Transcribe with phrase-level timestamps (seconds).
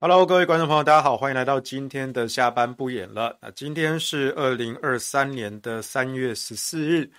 [0.00, 3.36] Hello，各位观众朋友，大家好，欢迎来到今天的下班不演了。
[3.42, 7.10] 那今天是二零二三年的三月十四日，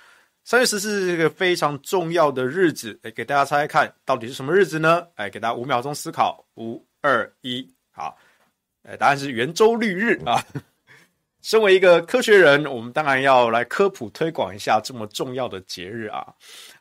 [0.46, 5.06] 三月十四日是一个非常重要的日子，哎给大家猜猜看到底是什么日子呢？
[5.16, 8.18] 哎给大家五秒钟思考，五二一，好，
[8.84, 10.42] 哎，答案是圆周率日啊。
[11.42, 16.28] 身为一个科学人，我们当然要来科普推广一下这么重要的节日啊！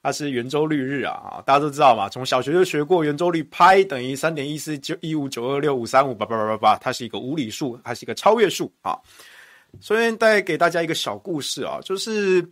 [0.02, 1.40] 它是圆周率日啊！
[1.46, 8.98] 大家都知道嘛，从小学就学过圆周率，派等于三点一四九一五九二六五三五八八八八八，它是一个无理数，它是一个超越数啊！
[9.80, 12.42] 所以带给大家一个小故事啊，就是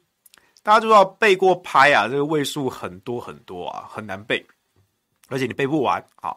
[0.62, 4.46] 大家都知道背过派啊，这个位数很多很多啊，很难背，
[5.28, 6.36] 而且你背不完啊！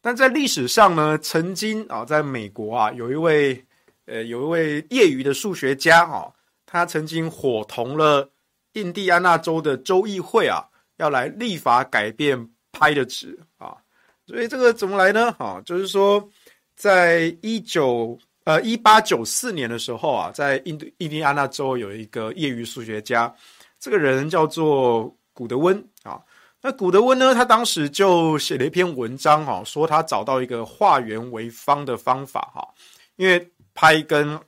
[0.00, 3.62] 但在历史上呢，曾经啊，在美国啊，有一位。
[4.10, 6.34] 呃，有一位业余的数学家哦，
[6.66, 8.28] 他曾经伙同了
[8.72, 10.66] 印第安纳州的州议会啊，
[10.96, 13.76] 要来立法改变派的值啊。
[14.26, 15.32] 所以这个怎么来呢？
[15.38, 16.28] 啊，就是说，
[16.74, 23.32] 在一九呃一八九四年的时候啊，在印印第安纳州有一个业余数学家，
[23.78, 26.20] 这个人叫做古德温啊。
[26.60, 32.68] 那古德温呢，他当时就写了一篇文章哈，说他找到一个化圆为方的方法哈，
[33.14, 33.48] 因为。
[33.74, 34.38] 拍跟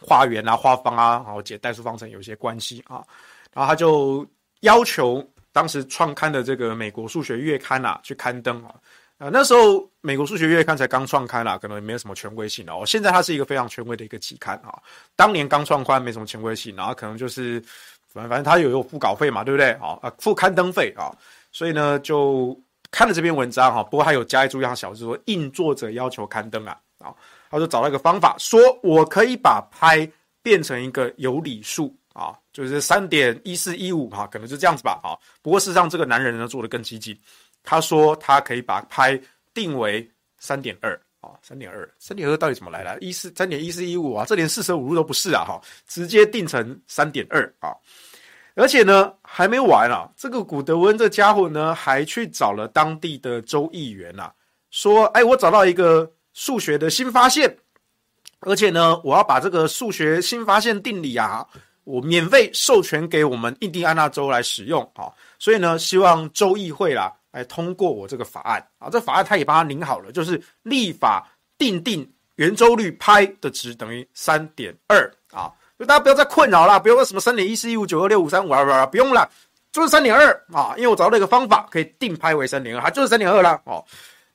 [0.00, 3.04] 化圆啊、化方啊，然后解代数方程有一些关系啊，
[3.52, 4.26] 然后他就
[4.60, 8.74] 要求当时创刊的这个美国数学月刊啊去刊登啊，
[9.18, 12.82] 啊那时候美国数学月刊才刚创刊啦，可能没有什么权威性哦。
[12.84, 14.80] 现在它是一个非常权威的一个期刊啊，
[15.14, 17.62] 当年刚创刊没什么权威性，然后可能就是
[18.08, 19.70] 反正反正他有有付稿费嘛，对不对？
[19.72, 21.14] 啊啊付刊登费啊，
[21.52, 22.58] 所以呢就
[22.90, 27.14] 看了这篇文章哈，不过还有加一注一项小字说应作者要求刊登啊啊。
[27.52, 30.10] 他就找到一个方法，说我可以把派
[30.42, 35.12] 变成一个有理数啊，就是三点一四一五哈，可能就这样子吧啊。
[35.42, 37.20] 不过事实上，这个男人呢做得更积极，
[37.62, 39.20] 他说他可以把派
[39.52, 42.98] 定为三点二啊，三点二，三点二到底怎么来的？
[43.00, 47.76] 一四三点一四一五啊，这连四舍五入都不是啊哈，直接定成三点二啊。
[48.54, 54.32] 而且呢还没完啊，这个古德温这家伙呢还去找了当地的州议员啊，
[54.70, 56.10] 说哎，我找到一个。
[56.34, 57.56] 数学的新发现，
[58.40, 61.46] 而且呢，我要把这个数学新发现定理啊，
[61.84, 68.66] 我免费授权给我们印第安纳州来使用啊，所以呢，希望州议会啦来通过我这个法案。
[68.78, 71.26] 啊，这法案他也帮他拟好了，就是立法
[71.58, 79.30] 定定圆周率拍的值等于三点二啊，就大家不要再困扰了，不要说什么三点一四一五九二六五三五啊，不用了，
[79.70, 83.84] 就是三点二啊，因为我找到一个方法可以定拍为三点二，它就是三点二了哦。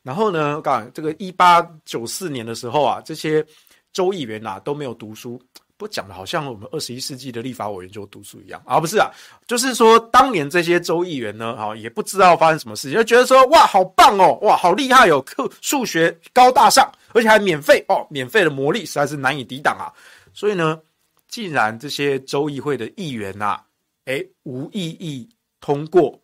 [0.07, 3.45] 然后呢，我讲这个一八九四年的时候啊，这些
[3.91, 5.38] 州议员呐、啊、都没有读书，
[5.75, 9.12] 不讲的好像我们二十一世纪的立法委员就读书一样啊，不是啊，
[9.47, 19.91] 就是说当年这些州议员呢，啊也不知道发生什么事情，就觉得说哇好棒哦，哇好厉害哦，课数学高大上，而且还免费哦，免费的魔力实在是难以抵挡啊，
[20.34, 20.79] 所以呢，
[21.28, 23.66] 既然这些州议会的议员呐、啊，
[24.06, 25.28] 诶无异议
[25.59, 26.17] 通过。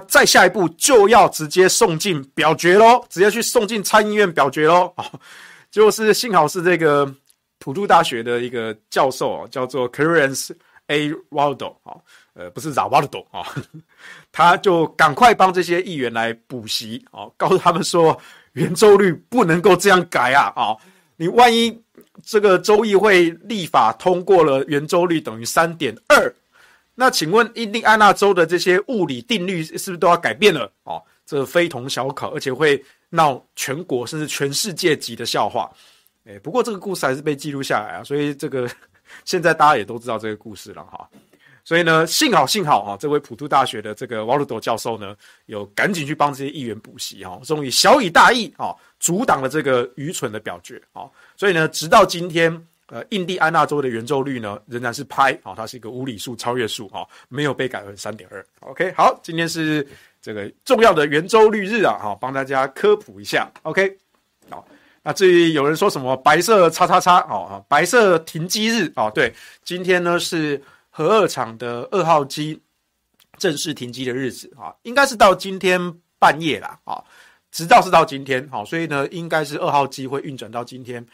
[0.00, 4.92] 再下一步就要直接送进表决喽，直接去送进参议院表决喽。
[4.96, 5.04] 哦，
[5.70, 7.12] 就是幸好是这个
[7.58, 10.50] 普渡大学的一个教授啊，叫做 Clarence
[10.86, 11.10] A.
[11.30, 11.96] Waldo 啊，
[12.34, 13.46] 呃，不是 Waldo 啊，
[14.32, 18.18] 他就赶快帮这些议员来补习哦，告诉他们说
[18.52, 20.76] 圆周率不能够这样改啊啊，
[21.16, 21.78] 你万一
[22.24, 26.34] 这个州议会立法通过了圆周率等于三点二。
[27.00, 30.68] 那请问印第安纳州的这些物理定律是不是都要改变了？
[30.82, 35.70] 哦，这非同小可，而且会闹全国甚至全世界级的笑话。
[36.24, 38.68] 诶，不过这个故事还是被记录下来啊，所以这个
[39.24, 41.08] 现在大家也都知道这个故事了哈。
[41.64, 45.14] 所以呢，幸好幸好啊，这位普渡大学的这个瓦鲁多教授呢，
[45.46, 51.02] 有赶紧去帮这些议员补习哈，终于小以大义啊，阻挡了这个愚蠢的表决啊。
[51.36, 52.66] 所以呢，直到今天。
[52.90, 58.42] 呃，印第安纳州的圆周率呢，仍然是派啊，它是一个无理数、超越数啊，没有被改为三点二。
[58.60, 59.86] OK，好，今天是
[60.22, 63.46] 这个重要的圆周率日啊，哈，帮大家科普一下。
[63.60, 63.94] OK，
[64.48, 64.66] 好，
[65.02, 69.30] 那至于有人说什么白色叉叉叉哦，白色停机日哦，对，
[69.62, 70.58] 今天呢是
[70.88, 72.58] 核二厂的二号机
[73.36, 75.78] 正式停机的日子啊，应该是到今天
[76.18, 77.04] 半夜啦啊，
[77.50, 81.06] 直到是到今天好，所以呢，应该是二号机会运转到今天。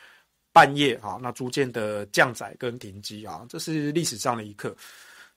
[0.55, 4.73] 半夜啊，那逐渐的降载跟停机啊，这是历史上的一刻。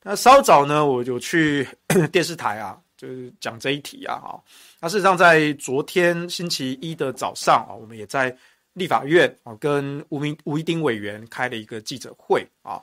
[0.04, 1.68] 那稍早呢，我就去
[2.14, 4.40] 电视台啊，就是讲这一题啊，哈。
[4.80, 8.34] 那事实上，在昨天星期一的早上啊，我们也在
[8.74, 12.80] 立法院啊，跟吴明吴一丁委员开了一个记者会啊。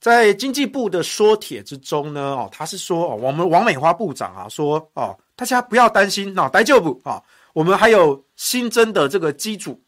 [0.00, 7.22] 在经济部的说帖之中呢，哦，他是说哦，我们王美花部长啊说哦，大家不要担心，那大丈夫啊，
[7.52, 9.78] 我们还有新增的这个机组。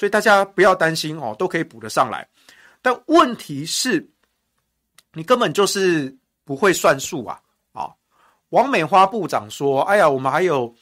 [0.00, 2.26] 所以大家不要担心哦，都可以补得上来。
[2.80, 4.10] 但问题是，
[5.12, 7.38] 你根本就是不会算数啊！
[7.74, 7.92] 啊，
[8.48, 10.74] 王美花部长说：“哎呀，我们还有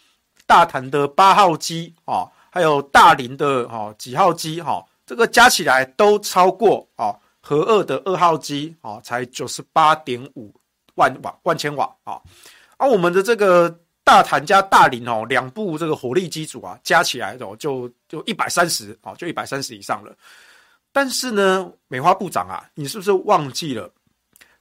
[0.47, 10.55] 大潭的八号机啊，还有大林的哈几号机哈，这个加起来都超过啊和二的二号机啊，才九十八点五
[10.95, 12.23] 万瓦万千瓦啊，
[12.77, 20.17] 而我们的这个。”大潭加大林哦，两部这个火力机组啊，加起来哦，就就一百三十哦，就一百三十以上了。
[20.91, 23.93] 但是呢，美花部长啊，你是不是忘记了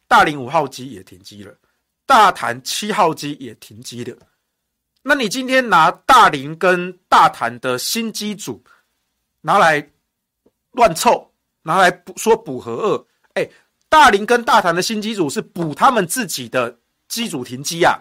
[0.05, 1.55] 大林五号机也停机了，
[2.05, 4.17] 大潭七号机也停机了？
[5.01, 8.61] 那你今天拿大林跟大潭的新机组
[9.39, 9.89] 拿来
[10.71, 13.05] 乱凑，拿来补说补核二？
[13.35, 13.49] 哎，
[13.87, 16.77] 大林跟大潭的新机组是补他们自己的
[17.07, 17.97] 机组停机啊。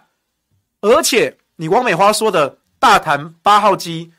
[0.80, 4.12] 而且，你王美花说的大潭八号机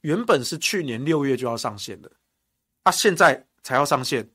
[0.00, 2.10] 原本是去年六月就要上线的，
[2.82, 4.28] 啊，现在才要上线，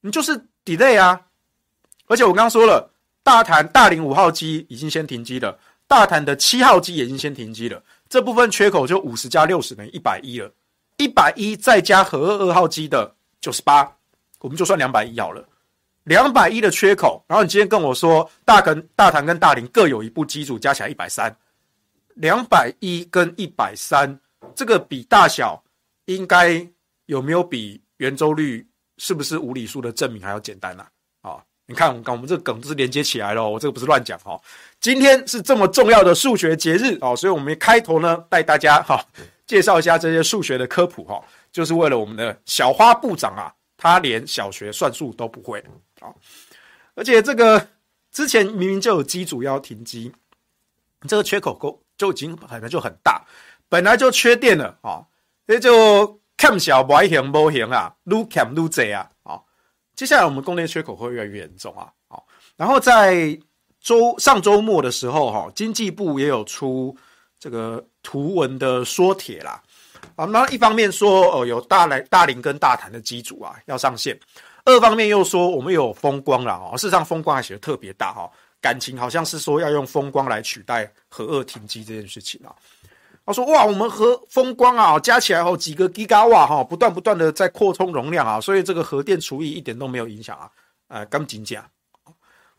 [0.00, 1.20] 你就是 delay 啊！
[2.06, 2.92] 而且我刚刚说了，
[3.22, 10.52] 大潭大林五号机已经先停机了，大潭的七号机也已经先停机了，这部分缺口就五十加六十等于一百一了，
[10.98, 13.90] 一百一再加和二二号机的九十八，
[14.40, 15.42] 我们就算两百一好了。
[16.04, 21.34] 两百一的缺口，然后你今天跟我说大跟大唐跟大林各有一部机组，加起来一百三，
[22.14, 24.18] 两百一跟一百三，
[24.54, 25.62] 这个比大小
[26.06, 26.66] 应该
[27.06, 28.66] 有没有比圆周率
[28.98, 30.86] 是不是无理数的证明还要简单呢？
[31.22, 31.42] 啊？
[31.66, 34.38] 你看，我们我们这个梗是连接起来了，我这个不是乱讲哈。
[34.80, 39.02] 今天是这么重要的数学节日哦，所以我们开头呢带大家哈
[39.46, 41.18] 介绍一下这些数学的科普哈，
[41.50, 43.50] 就是为了我们的小花部长啊，
[43.84, 45.62] 他连小学算术都不会
[46.00, 46.08] 啊。
[46.94, 47.68] 而且这个
[48.10, 50.10] 之前明明就有机组要停机，
[51.06, 53.22] 这个缺口够就已经本来就很大，
[53.68, 55.04] 本来就缺电了啊，
[55.46, 59.38] 所以就看小不行不行啊，撸看撸贼啊啊！
[59.94, 62.26] 接下来我们供电缺口会越来越严重啊，好，
[62.56, 63.38] 然后在
[63.80, 66.96] 周上周末的时候哈，经济部也有出
[67.38, 69.62] 这个图文的说帖啦，
[70.16, 74.18] 啊，那一方面说哦有大来大林跟大潭的机组啊要上线。
[74.64, 78.30] 二方面又说我们有风光了哦，事实上风光还写的特别大哈，
[78.60, 82.54] 感情好像是说要用风光来取代核二停机这件事情啊。
[83.26, 90.50] 他说哇，我们核风光啊加起来哦几个吉瓦哈，不断不断的在扩充容量啊，所以这个核电除以一点都没有影响啊。
[90.88, 91.64] 呃，刚仅讲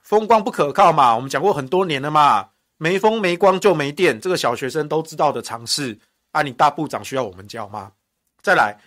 [0.01, 2.47] 风光不可靠嘛，我们讲过很多年了嘛，
[2.77, 5.97] 没风没光就没电，这个小学生都知道的常识
[6.35, 7.91] 啊，你大部长需要我们教吗？
[8.41, 8.77] 再来。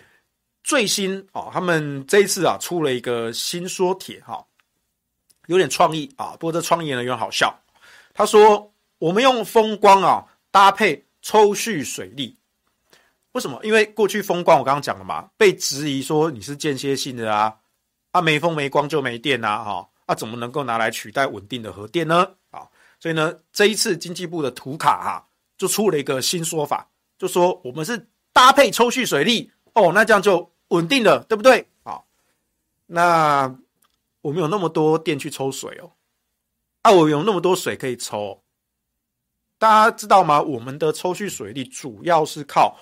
[0.65, 4.45] 最新哦，他们这一次啊出了一个新说帖哈，
[5.47, 7.59] 有点创意啊，不过这创意呢有点好笑。
[8.13, 12.37] 他说我们用风光啊搭配抽蓄水力，
[13.33, 13.59] 为什么？
[13.65, 17.57] 因为过去风光我刚刚讲了嘛，被质疑说你是间歇性的啊，
[18.11, 22.29] 啊没风没光就没电啊，哈，啊怎么能够拿来取代稳定的核电呢？
[22.51, 22.69] 啊，
[23.01, 25.27] 所以呢这一次经济部的图卡哈
[25.57, 26.87] 就出了一个新说法，
[27.19, 30.51] 就说我们是搭配抽蓄水力哦，那这样就。
[30.71, 31.67] 稳定了，对不对？
[31.83, 32.07] 好，
[32.85, 33.51] 那
[34.21, 35.91] 我们有那么多电去抽水哦，
[36.83, 38.39] 啊，我有那么多水可以抽，
[39.57, 40.43] 大家知道吗？
[40.43, 42.79] 我们的抽蓄水力主要是靠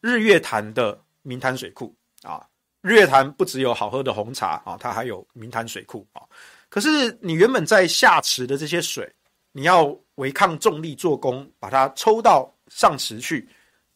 [0.00, 2.44] 日月潭的明潭水库啊。
[2.80, 6.22] 日月潭不只有好喝的红茶啊，它还有明潭水库啊。
[6.68, 9.08] 可是你原本在下池的这些水，
[9.52, 13.48] 你要违抗重力做功，把它抽到上池去。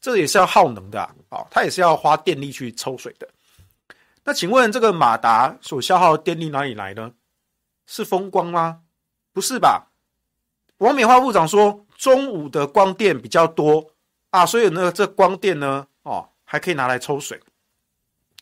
[0.03, 3.29] 这也是要耗能的啊，哦，它也是要花电力去抽水的。
[4.25, 7.13] 那请问这个马达所消耗的电力哪里来呢？
[7.87, 8.81] 是风光吗？
[9.33, 9.93] 不是吧？
[10.79, 13.93] 王美花部长说中午的光电比较多
[14.31, 17.41] 啊，所以呢，这光电呢，哦，还可以拿来抽水。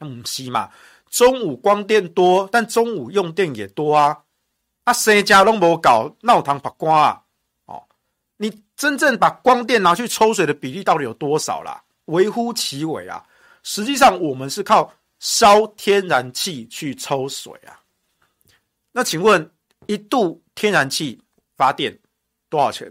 [0.01, 0.71] 嗯，是嘛？
[1.11, 4.23] 中午光电多，但中午用电也多啊。
[4.85, 7.23] 啊，谁家都没搞闹堂把瓜啊？
[8.81, 11.83] 真正把光电拿去抽水的比例到底有多少啦？
[12.07, 13.23] 微乎其微啊！
[13.63, 17.77] 实际上，我们是靠烧天然气去抽水啊。
[18.91, 19.51] 那请问，
[19.85, 21.21] 一度天然气
[21.59, 21.95] 发电
[22.49, 22.91] 多少钱？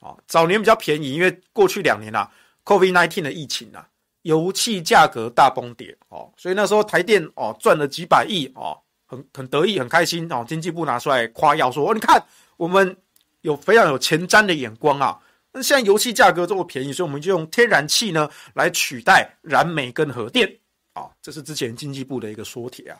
[0.00, 2.30] 啊，早年比较便宜，因为过去两年啊
[2.64, 3.86] ，COVID-19 的疫情啊，
[4.22, 8.74] 油气价格大崩跌哦，所以那时候台电哦赚了几百亿哦，
[9.04, 10.42] 很很得意，很开心哦。
[10.48, 12.24] 经济部拿出来夸耀说：“哦，你看
[12.56, 12.96] 我们
[13.42, 15.20] 有非常有前瞻的眼光啊。”
[15.56, 20.46] 那现在油气价格这么便宜，所以我们就用天然气呢来取代燃煤跟核电
[20.92, 22.98] 啊，这是之前经济部的一个说帖啊。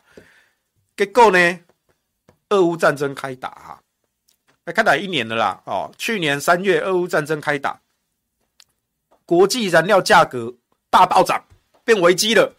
[0.97, 1.61] 结果呢，
[2.49, 3.79] 俄乌战争开打哈，
[4.65, 7.79] 来开打一年了啦哦，去年三月俄乌战争开打，
[9.27, 10.55] 国际燃料价格
[10.89, 11.45] 大暴涨，
[11.85, 12.51] 变危机了。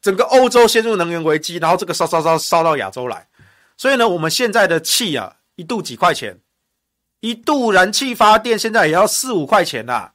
[0.00, 3.28] 整个欧洲陷入能源危机，然后这个烧烧烧烧到亚洲来，
[3.76, 6.38] 所以呢，我们现在的气啊，一度几块钱，
[7.28, 10.14] 一度燃气发电现在也要四五块钱啦。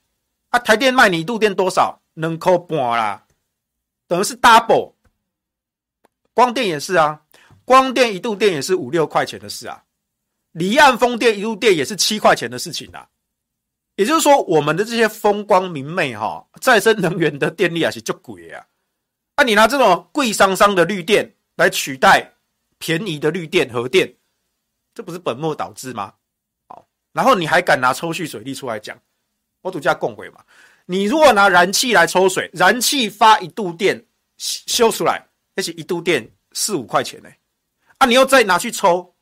[0.49, 2.01] 啊，台电卖你一度电多少？
[2.13, 3.25] 两块半啦，
[4.07, 4.93] 等于是 double。
[6.33, 7.21] 光电也是啊，
[7.63, 9.83] 光电一度电也是五六块钱的事啊。
[10.51, 13.07] 离岸风电一度电也是七块钱的事情啊。
[13.95, 18.65] 也就是说，我们的这些风光明媚哈，再生能源的电力啊是就贵啊。
[19.37, 22.33] 那、你拿这种贵桑桑的绿电来取代
[22.77, 24.15] 便宜的绿电核电，
[24.93, 26.13] 这不是本末倒置吗？
[27.13, 28.97] 然后你还敢拿抽蓄水利出来讲，
[29.61, 30.39] 我独家供回嘛？
[30.85, 34.03] 你如果拿燃气来抽水，燃气发一度电
[34.37, 35.25] 修出来，
[35.55, 37.29] 而且一度电四五块钱呢、
[37.97, 39.13] 啊，你又再拿去抽，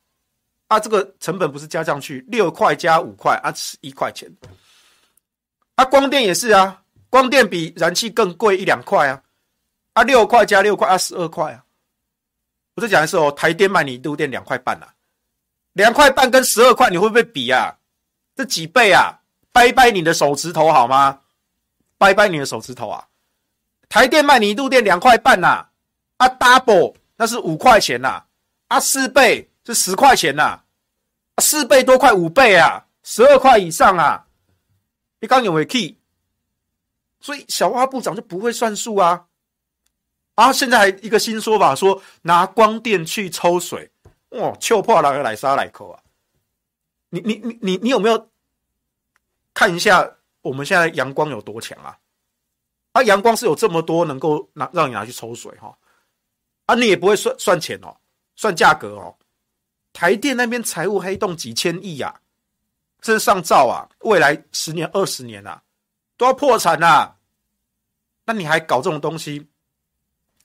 [0.68, 4.30] 啊，这个成本不是加上去六块加五块啊，是一块钱。
[5.76, 9.22] 啊，光电也是啊，光电比燃气更贵一两块啊。
[9.94, 11.64] 啊，六块加六块啊，十二块啊！
[12.76, 14.94] 我再讲的是哦，台电卖你一度电两块半啊，
[15.72, 17.76] 两块半跟十二块，你会不会比啊？
[18.40, 19.20] 这几倍啊！
[19.52, 21.20] 掰掰你的手指头好吗？
[21.98, 23.06] 掰掰你的手指头啊！
[23.86, 25.66] 台电卖你一度电两块半呐，
[26.16, 28.22] 啊，double 那是五块钱呐，
[28.68, 30.58] 啊，四倍是十块钱呐，
[31.34, 34.24] 啊，四倍多快五倍啊，十二块以上啊！
[35.20, 35.98] 你刚有没有 key？
[37.20, 39.26] 所以小花部长就不会算数啊！
[40.36, 40.50] 啊！
[40.50, 43.90] 现在还一个新说法，说拿光电去抽水，
[44.30, 46.00] 哇，臭破了个来沙来口啊！
[47.10, 48.29] 你你你你你有没有
[49.60, 51.94] 看一下我们现在阳光有多强啊？
[52.92, 55.76] 啊，阳光是有这么多能够拿让你拿去抽水哈，
[56.64, 57.94] 啊，你也不会算算钱哦，
[58.36, 59.14] 算价格哦。
[59.92, 62.18] 台电那边财务黑洞几千亿呀，
[63.02, 65.62] 这是上兆啊，未来十年二十年啊
[66.16, 67.14] 都要破产啊。
[68.24, 69.46] 那你还搞这种东西？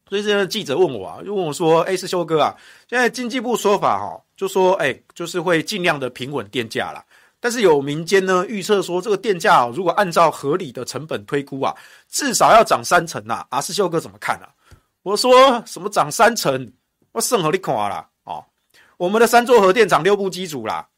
[0.10, 2.54] 所以这个记者问我啊，就问我说：“哎，是修哥啊，
[2.90, 7.02] 现在经济部说法哈，就说哎，就是会尽量的平稳电价啦。
[7.46, 11.72] 但是有民间呢预测说，这个电价如果按照合理的成本推估啊，
[12.10, 13.46] 至少要涨三成呐。
[13.52, 14.50] 啊，是修哥怎么看啊？
[15.04, 16.74] 我说什么涨三成？
[17.12, 18.44] 我甚和你看啦哦，
[18.98, 20.90] 我们的三座核电厂六部机组啦，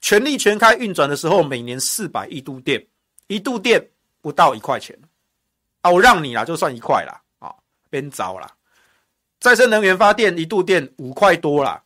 [0.00, 2.86] 全力全开运转的时候，每年四百亿度电，
[3.26, 3.84] 一度电
[4.22, 4.96] 不到一块钱
[5.80, 7.20] 啊，我让你啦，就算一块啦。”
[7.90, 8.48] 边糟了，
[9.40, 11.82] 再生能源发电一度电五块多啦，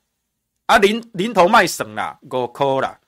[0.67, 3.01] 啊，零零头卖省啦，五块啦，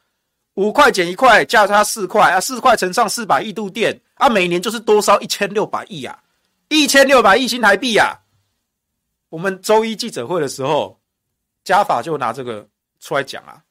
[0.57, 6.19] 五块减一块，价差四块啊，四块乘上四百亿度电啊，每年就是多烧一千六百亿啊，
[6.69, 8.19] 一千六百亿新台币啊。
[9.29, 10.99] 我们周一记者会的时候，
[11.63, 12.69] 家法就拿这个
[13.01, 13.63] 出来讲啊，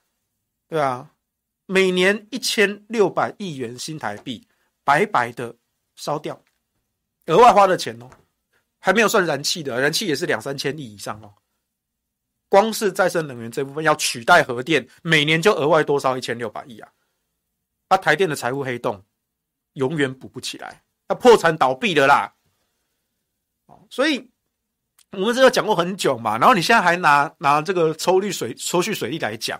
[0.67, 1.09] 对啊，
[1.65, 4.47] 每年一千六百亿元新台币
[4.83, 5.55] 白白的
[5.95, 6.39] 烧掉，
[7.25, 8.09] 额外花的钱哦。
[8.77, 11.33] 还没有算燃气的，燃气也是两三千亿以上哦。
[12.49, 16.91] 光是再生能源这部分要取代核电，每年就额外多烧一千六百亿啊！
[17.89, 19.03] 啊，台电的财务黑洞
[19.73, 22.33] 永远补不起来，要破产倒闭的啦。
[23.89, 24.31] 所以
[25.11, 29.59] 我们这个讲过很久嘛，然后你现在还拿拿这个抽滤水抽蓄水利来讲，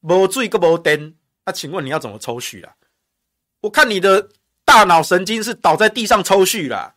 [0.00, 1.14] 没水个没电，
[1.46, 2.76] 那请问你要怎么抽蓄啊？
[3.62, 4.28] 我看你的
[4.64, 6.94] 大脑神经是倒在地上抽蓄啦。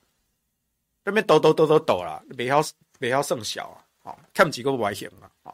[1.05, 2.61] 那边抖抖抖抖抖了，没要
[2.99, 5.51] 没要甚小啊，好看几个外险嘛，啊，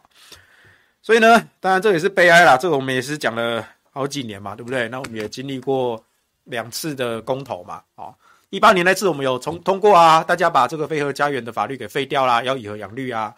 [1.02, 2.56] 所以呢，当然这也是悲哀啦。
[2.56, 4.88] 这个我们也是讲了好几年嘛，对不对？
[4.90, 6.00] 那我们也经历过
[6.44, 8.14] 两次的公投嘛，啊，
[8.52, 13.34] 一八年那次我们有通通过啊，大家把这个非核家园的法律给废掉啦，要以核养绿啊。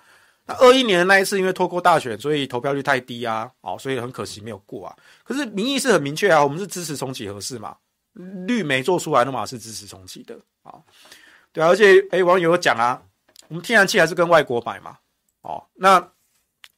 [0.46, 4.96] 那二一年的那一次，因为脱过大选，所以投票率太低啊，哦，所以很可惜没有过啊。
[5.24, 7.76] 可是民意是很明确啊，我们是支持重启合适嘛，
[8.46, 10.76] 绿媒做出来的嘛是支持重启的啊。
[11.52, 13.02] 对啊，而且哎、欸，网友有讲啊，
[13.48, 14.98] 我们天然气还是跟外国买嘛，
[15.46, 16.12] 哦，那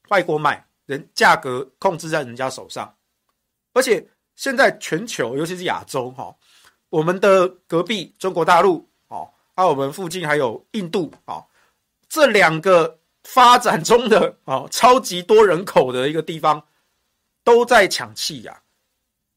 [0.09, 2.93] 外国买人价格控制在人家手上，
[3.73, 4.05] 而且
[4.35, 6.35] 现在全球尤其是亚洲哈、哦，
[6.89, 11.45] 我们的隔壁中国大陆哦，还、有我们附近还有印度、哦，
[12.09, 16.61] 这两个发展中的哦超级多人口的一个地方
[17.45, 18.61] 都在抢气呀，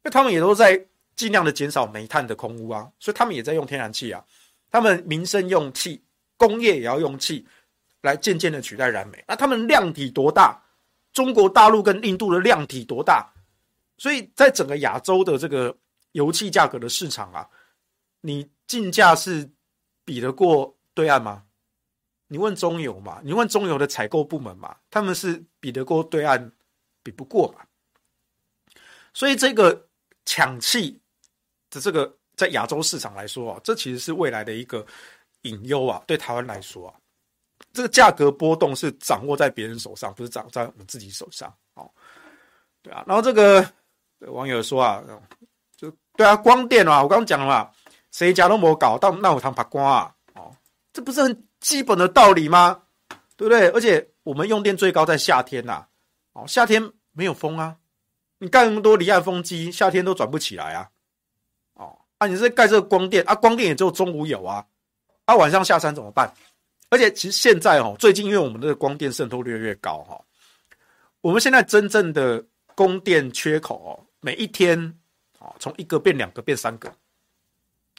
[0.03, 0.85] 因为他们也都在
[1.15, 4.25] 尽量的减少煤炭的空污啊，所以他们也在用天然气啊。
[4.73, 6.03] 他们民生用气，
[6.37, 7.47] 工业也要用气，
[8.03, 9.25] 来渐渐的取代燃煤。
[9.27, 10.61] 那他们量体多大？
[11.13, 13.33] 中国大陆跟印度的量体多大？
[13.99, 15.77] 所以在整个亚洲的这个
[16.13, 17.49] 油气价格的市场啊，
[18.21, 19.51] 你竞价是
[20.05, 21.45] 比得过对岸吗？
[22.29, 23.21] 你问中油嘛？
[23.25, 24.77] 你问中油的采购部门嘛？
[24.91, 26.53] 他们是比得过对岸？
[27.03, 27.65] 比不过嘛？
[29.13, 29.89] 所以这个
[30.25, 31.01] 抢气
[31.71, 32.17] 的这个。
[32.37, 34.87] 在亚洲市场来说啊，这其实是未来的一个
[35.43, 36.03] 隐忧啊。
[36.07, 36.95] 对台湾来说啊，
[37.73, 41.53] 这个价格波动是掌握在别人手上，不是掌握在我们自己手上。
[41.75, 41.89] 哦，
[42.83, 43.05] 对啊。
[43.07, 43.65] 然后这个
[44.29, 45.03] 网友说啊，
[45.77, 47.71] 就对啊，光电啊，我刚刚讲了嘛，
[48.11, 50.55] 谁家都没搞到那我堂爬光啊，哦，
[50.93, 52.83] 这不是很基本的道理吗？
[53.37, 53.69] 对不对？
[53.71, 55.87] 而且我们用电最高在夏天呐，
[56.33, 57.77] 哦，夏天没有风啊，
[58.39, 60.91] 你盖那么多离岸风机，夏天都转不起来啊。
[61.75, 64.67] 哦，啊，你是盖这个光电啊，光电也只有中午有啊，
[65.25, 66.31] 啊，晚上下山怎么办？
[66.91, 70.21] 而且其实现在哦，最近因为我们的光电渗透率越高哈，
[71.21, 72.45] 我们现在真正的
[72.75, 74.77] 供电缺口哦，每一天
[75.39, 76.93] 啊从一个变两个变三个。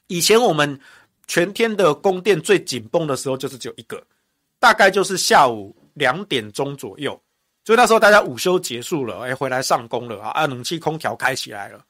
[0.07, 0.77] 以前我们
[1.25, 4.05] 全天的供电最紧绷的时候就是只有一个，
[4.59, 7.11] 大概就是下午两点钟左右，
[7.63, 11.81] 所以那时候大家午休结束了，哎，回来上工了啊，冷气空调开起来了，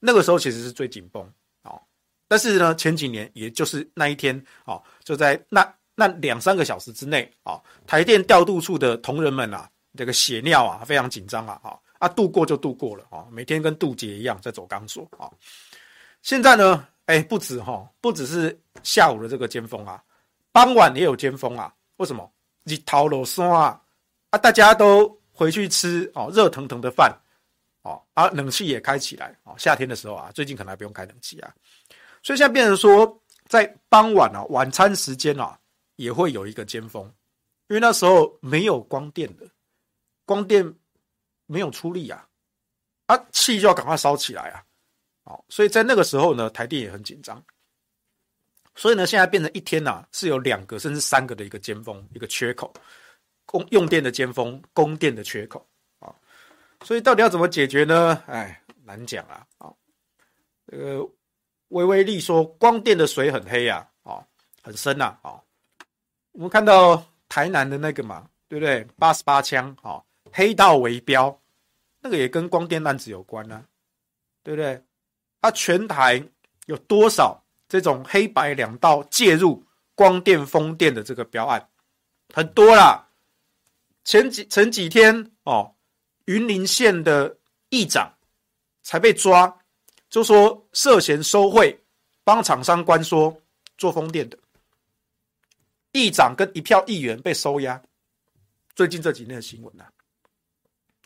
[0.00, 1.22] 那个时候其实是最紧绷
[1.62, 1.80] 哦。
[2.26, 5.72] 但是呢，前几年也就是那一天哦，就在那。
[6.00, 15.28] 那两三个小时之内啊，台电调度处的同仁们啊，这个血尿啊，非常紧张啊，啊啊，度过就度过了啊，每天跟渡劫一样在走钢索啊。
[16.22, 20.00] 现在呢，哎，不止哈，不只是下午的这个尖峰啊，
[20.52, 21.74] 傍晚也有尖峰啊。
[21.96, 22.30] 为什么？
[22.62, 23.82] 日头落山啊，
[24.30, 27.12] 啊，大家都回去吃哦热腾腾的饭
[27.82, 29.52] 哦，啊，冷气也开起来哦。
[29.58, 31.52] 夏天的时候啊，最近可能还不用开冷气啊，
[32.22, 35.58] 所以现在变成说，在傍晚啊，晚餐时间啊。
[35.98, 37.04] 也会有一个尖峰，
[37.66, 39.44] 因为那时候没有光电的，
[40.24, 40.72] 光电
[41.46, 42.28] 没有出力啊，
[43.06, 44.64] 啊，气就要赶快烧起来啊，
[45.24, 47.44] 好，所以在那个时候呢，台电也很紧张，
[48.76, 52.72] 所以呢，现在变成一天呐、啊，是有两个甚至三个的一个尖峰，一个缺口，
[53.44, 55.66] 供用电的尖峰，供电的缺口。
[55.98, 56.14] 啊，
[56.84, 58.22] 所以到底要怎么解决呢？
[58.28, 59.74] 哎，难讲啊，啊，
[60.68, 61.10] 这个
[61.70, 64.24] 微微利说，光电的水很黑啊，啊，
[64.62, 65.42] 很深呐，啊。
[66.38, 68.86] 我们看到台南的那个嘛，对不对？
[68.96, 70.00] 八十八枪，哦，
[70.32, 71.36] 黑道围标，
[72.00, 73.60] 那个也跟光电案子有关啊，
[74.44, 74.80] 对不对？
[75.40, 76.22] 啊，全台
[76.66, 79.60] 有多少这种黑白两道介入
[79.96, 81.68] 光电、风电的这个标案？
[82.32, 83.04] 很多啦。
[84.04, 85.74] 前几前几天哦，
[86.26, 87.36] 云林县的
[87.68, 88.08] 议长
[88.84, 89.52] 才被抓，
[90.08, 91.76] 就说涉嫌收贿，
[92.22, 93.36] 帮厂商关说
[93.76, 94.38] 做风电的。
[95.98, 97.82] 议长跟一票议员被收押，
[98.76, 99.84] 最近这几天的新闻呐，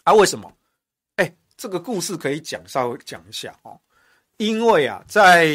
[0.04, 0.54] 啊，为什么？
[1.16, 3.80] 哎，这个故事可以讲，稍微讲一下哦。
[4.36, 5.48] 因为啊，在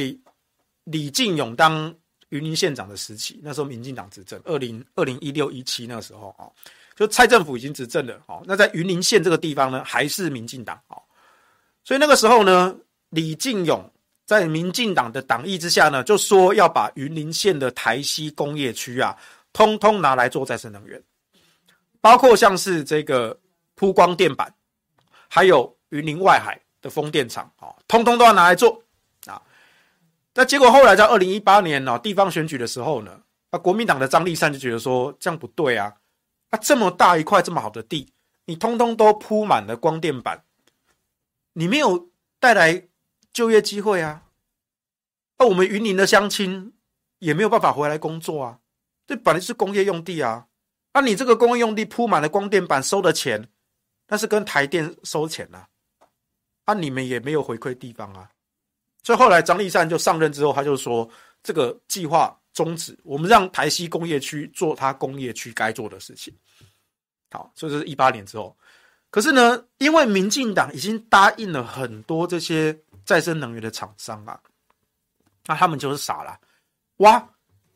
[0.86, 1.94] 李进勇当
[2.30, 6.50] 云林县长的时期，那时候民进党执政，二零二零一六一七那个时候啊，
[6.96, 8.42] 就蔡政府已经执政了哦。
[8.44, 11.00] 那在云林县这个地方呢，还是民进党哦，
[11.84, 12.76] 所以那个时候呢，
[13.10, 13.88] 李进勇。
[14.28, 19.16] 在民进党的党意之下呢，就说要把云林县的台西工业区啊，
[19.54, 21.02] 通通拿来做再生能源，
[22.02, 23.40] 包括像是这个
[23.76, 24.54] 铺光电板，
[25.30, 28.84] 还有云林外海的风电场啊，通通都要拿来做
[29.26, 29.42] 啊。
[30.34, 33.18] 那结果后来在二零一八年呢，地方选举的时候呢，
[33.52, 35.94] 啊，国民党的张立善就觉得说这样不对啊，
[36.50, 38.12] 啊，这么大一块这么好的地，
[38.44, 40.44] 你通通都铺满了光电板，
[41.54, 42.10] 你没有
[42.42, 42.87] 带来。
[43.38, 44.24] 就业机会啊，
[45.38, 46.74] 那我们云林的乡亲
[47.20, 48.58] 也没有办法回来工作啊。
[49.06, 50.48] 这本来是工业用地啊，
[50.92, 53.48] 那你这个工业用地铺满了光电板，收的钱
[54.08, 55.68] 那是跟台电收钱啊，
[56.66, 58.28] 啊，你们也没有回馈地方啊。
[59.04, 61.08] 所以后来张立善就上任之后，他就说
[61.44, 66.36] 这个计划终止，我们让台西工业区做他工业区该做的事情。
[67.30, 68.58] 好，所以这是一八年之后，
[69.12, 72.76] 可是呢，因为民进党已经答应了很多这些。
[73.08, 74.38] 再生能源的厂商啊，
[75.46, 76.38] 那他们就是傻了，
[76.98, 77.26] 哇！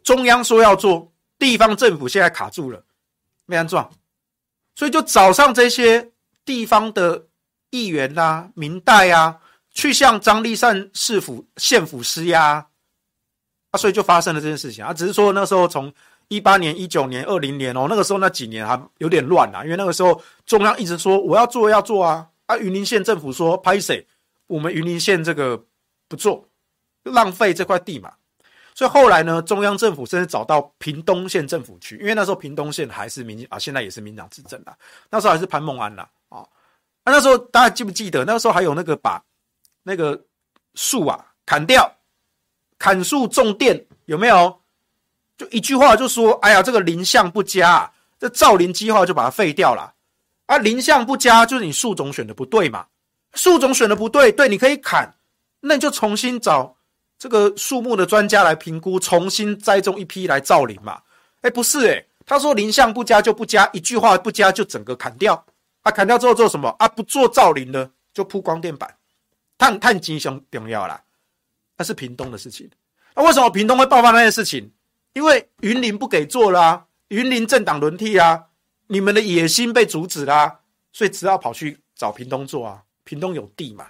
[0.04, 2.84] 中央说要做，地方政府现在卡住了，
[3.46, 3.89] 没安装，
[4.76, 6.12] 所以就找上这些
[6.44, 7.28] 地方的
[7.70, 9.39] 议员啊、民代啊，
[9.70, 12.67] 去向张立善市府、县府施压
[13.70, 14.94] 啊，所以就发生了这件事情啊。
[14.94, 15.94] 只是说那时候从
[16.28, 24.06] 一八年、一九年、二零年哦，那个时候那几年还有点乱啊，因为那个时候中央一直说我要做要做啊，啊，云林县政府说拍谁？
[24.52, 25.58] 我们云林县这个
[26.10, 26.46] 不做，
[27.04, 28.12] 浪费这块地嘛，
[28.76, 34.76] 所以后来呢，中央政府甚至找到屏东县政府去，因为那时候屏东县还是民啊，现在也是民党执政啦，
[35.10, 36.46] 那时候还是潘孟安啦，啊，
[37.06, 38.26] 那时候大家记不记得？
[38.26, 39.24] 那个时候还有那个把
[39.84, 40.22] 那个
[40.76, 41.90] 树啊砍掉，
[42.78, 44.60] 砍树种电有没有？
[45.38, 49.94] 就一句话就说，哎呀，这个林相不佳，这造林计划就把它废掉了
[50.48, 52.86] 啊，林相不佳就是你树种选的不对嘛。
[53.34, 55.13] 树种选的不对，对，你可以砍，
[55.62, 56.76] 那你就重新找
[57.17, 61.02] 这个树木的专家来评估，重新栽种一批来造林嘛。
[61.41, 65.46] 哎，不是哎，他说林相不加就不加，一句话不加就整个砍掉。
[65.82, 66.70] 啊，砍掉之后做什么？
[66.78, 68.96] 啊，不做造林了，就铺光电板。
[69.58, 71.02] 碳碳金相重要啦，
[71.78, 72.70] 那是屏东的事情。
[73.15, 74.72] 那为什么屏东会爆发那件事情？
[75.13, 78.46] 因为云林不给做啦、云林政党轮替啊，
[78.88, 80.60] 你们的野心被阻止啦、
[80.94, 82.84] 所以只好跑去找屏东做啊。
[83.04, 83.88] 屏东有地嘛。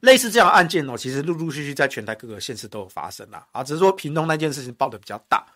[0.00, 3.46] 类似这样案件哦，其实陆陆续续在全台各个县市都有发生啦。
[3.52, 5.46] 啊，只是说屏东那件事情爆得比较大。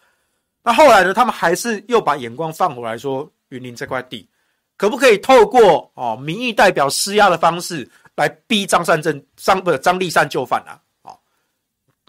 [0.63, 4.29] 那后来呢，他们还是又把眼光放回来说，云林这块地
[4.77, 10.81] 可不可以透过哦民意代表施压的方式来逼张善政张不张立善就范啊？
[11.03, 11.19] 哦，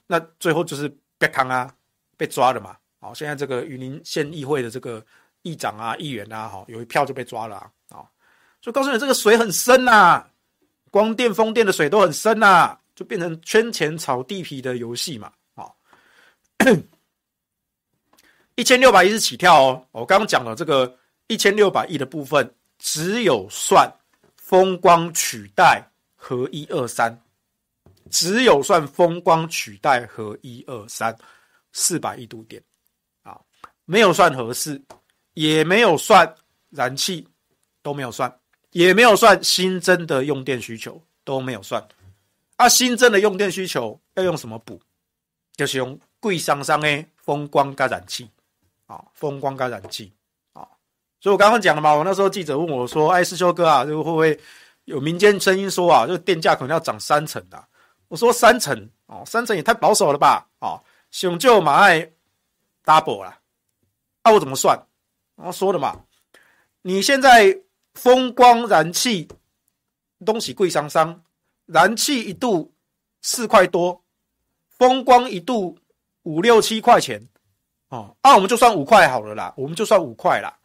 [0.05, 1.73] 那最后就是被扛啊，
[2.17, 2.75] 被抓了嘛。
[2.99, 5.01] 好，现在这个云林县议会的这个
[5.43, 7.71] 议长啊、议员啊，哈，有一票就被抓了啊。
[8.65, 10.25] 就，告诉你，这个水很深呐。
[10.89, 15.31] 光电、风电的水都很深呐、就变成圈钱炒地皮的游戏嘛。
[15.53, 15.69] 啊，
[18.55, 19.87] 一千六百亿是起跳哦。
[19.91, 20.97] 我刚刚讲了这个
[21.27, 23.87] 一千六百亿的部分，只有算
[24.35, 27.15] 风光取代和一二三，
[28.09, 31.15] 只有算风光取代和一二三
[31.71, 32.59] 四百亿度电
[33.21, 33.39] 啊，
[33.85, 34.81] 没有算核四，
[35.35, 36.35] 也没有算
[36.71, 37.27] 燃气，
[37.83, 38.33] 都没有算。
[38.75, 41.81] 也没有算新增的用电需求，都没有算。
[42.57, 44.77] 啊，新增的用电需求要用什么补？
[45.55, 48.29] 就是用贵桑桑的风光加燃气
[48.85, 50.11] 啊，风光加燃气
[50.51, 50.67] 啊。
[51.21, 54.37] 所以我刚刚讲了嘛，我那时候记者问我说：“哎，师兄哥啊，这个会不会
[54.83, 57.65] 有民间声音说啊，这个电价可能要涨三成的？”
[58.09, 60.45] 我说：“三成哦，三成也太保守了吧？
[60.59, 60.75] 啊，
[61.11, 62.11] 熊就马爱
[62.83, 63.37] double 了。
[64.21, 64.77] 那我怎么算？
[65.35, 66.01] 我说的嘛，
[66.81, 67.57] 你现在。
[67.95, 69.27] 风光燃气
[70.25, 71.23] 东西贵桑桑，
[71.65, 72.73] 燃气一度
[73.21, 74.03] 四块多，
[74.69, 75.77] 风光一度
[76.23, 77.25] 五六七块钱，
[77.87, 80.59] 哦，啊，我们就算五块好了啦，我们就算五块啦。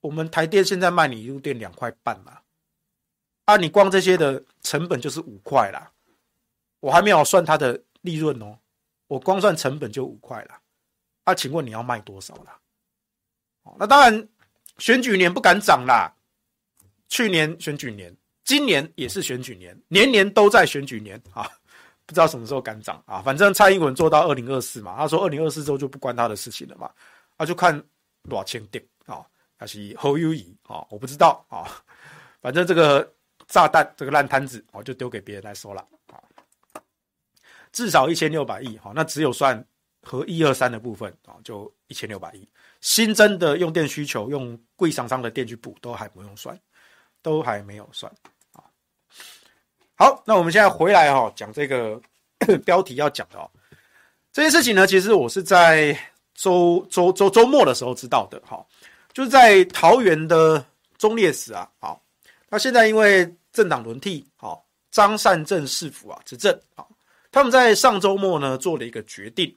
[0.00, 2.40] 我们台电现在卖你一度电两块半嘛，
[3.44, 5.92] 啊，你光这些的成本就是五块啦，
[6.80, 8.58] 我还没有算它的利润哦，
[9.06, 10.60] 我光算成本就五块啦，
[11.24, 12.58] 啊，请问你要卖多少啦？
[13.62, 14.28] 哦，那当然。
[14.78, 16.12] 选举年不敢涨啦，
[17.08, 21.48] 去年选举年，今年也是选举年，年年都在选举年啊，
[22.06, 23.22] 不知道什么时候敢涨啊。
[23.22, 26.90] 反正蔡英文做到二零二四嘛，他说二零二四之后就不关他的事情了嘛，
[27.38, 27.78] 他就看
[28.28, 29.24] 多少钱定啊，
[29.56, 31.70] 还是侯友宜啊，我不知道啊，
[32.42, 33.08] 反正这个
[33.46, 36.18] 炸弹这个烂摊子我就丢给别人来说了啊，
[37.72, 39.64] 至少一千六百亿哈，那只有算
[40.04, 42.48] 和一二三的部分啊，就一千六百亿。
[42.80, 46.58] 新增的用电需求，用贵桑桑的电去补，都还不用算，
[47.22, 48.12] 都还没有算
[48.52, 48.62] 啊。
[49.94, 52.00] 好，那我们现在回来哈，讲这个
[52.66, 53.50] 标题要讲的哦。
[54.32, 55.96] 这件事情呢，其实我是在
[56.34, 58.62] 周周周周末的时候知道的哈，
[59.12, 60.62] 就是在桃园的
[60.98, 61.70] 忠烈祠啊。
[61.78, 62.02] 好，
[62.50, 66.90] 那现在因为政党轮替，好，张善政市府啊执政，好，
[67.30, 69.56] 他们在上周末呢做了一个决定，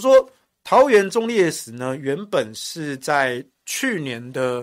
[0.00, 0.30] 就说。
[0.64, 4.58] 桃园忠烈祠呢，原本是在去年的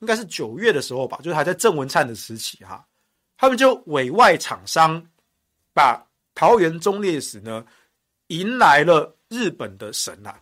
[0.00, 2.84] 应该是九月的时候吧，就是还在郑文灿的时期哈，
[3.38, 5.02] 他们就委外厂商
[5.72, 7.64] 把桃园忠烈祠呢
[8.26, 10.38] 迎来了日本的神啊，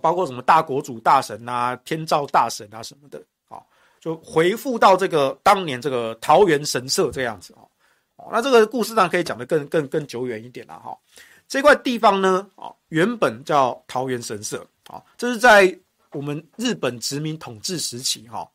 [0.00, 3.58] 包括什么大国主大神啊、天照大神啊什么的，啊，
[3.98, 7.52] 就回复到这个当年这个桃园神社这样子
[8.14, 10.96] 哦，那这个故事上可以讲的更更更久远一点了哈。
[11.48, 15.78] 这块地方呢，啊，原本叫桃园神社，啊，这是在
[16.10, 18.48] 我们日本殖民统治时期，哈，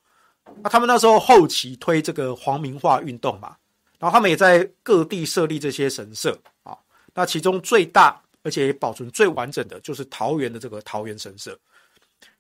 [0.62, 3.56] 那他们那时候后期推这个皇民化运动嘛，
[3.98, 6.78] 然后他们也在各地设立这些神社，啊，
[7.14, 11.58] 那其中最大而且也保存最完整的就是桃园的这个桃园神社。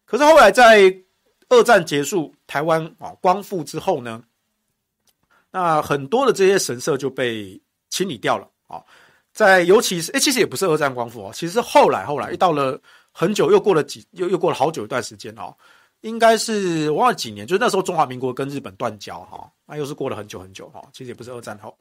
[0.03, 0.93] 可是后来在
[1.47, 4.21] 二战结束，台湾啊光复之后呢，
[5.49, 7.57] 那很多的这些神社就被
[7.89, 8.83] 清理掉了，啊。
[9.33, 12.79] 在尤其是诶、欸，其实也不是二战光复哦，其实是后来后来一到了
[13.13, 15.55] 很久，又过了几又又过了好久一段时间哦，
[16.01, 21.77] 应该是我忘了几年，就是那时候中华民国跟日本断交哈，那又是过了很久很久哈，其实也不是二战后，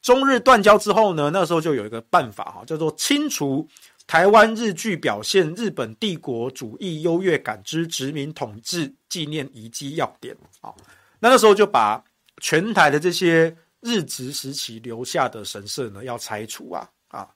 [0.00, 3.68] 中日断交之后呢，那时候就有一个办法哈，叫做清除
[4.06, 10.72] 台湾日据表现日本帝国主义优越感之殖民统治纪念遗迹要点啊，
[11.20, 12.02] 那那时候就把
[12.40, 13.54] 全台的这些。
[13.82, 17.28] 日治时期留下的神社呢，要拆除啊啊！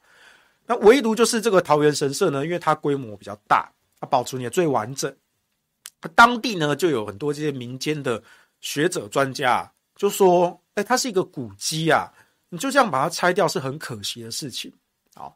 [0.65, 3.69] 那唯独就是这个桃园神社呢，因为它规模比较大，
[4.01, 5.13] 它保存也最完整。
[6.15, 8.23] 当地呢，就有很多这些民间的
[8.61, 12.09] 学者专家就说：“哎，它是一个古迹啊，
[12.49, 14.73] 你就这样把它拆掉是很可惜的事情
[15.15, 15.31] 啊。”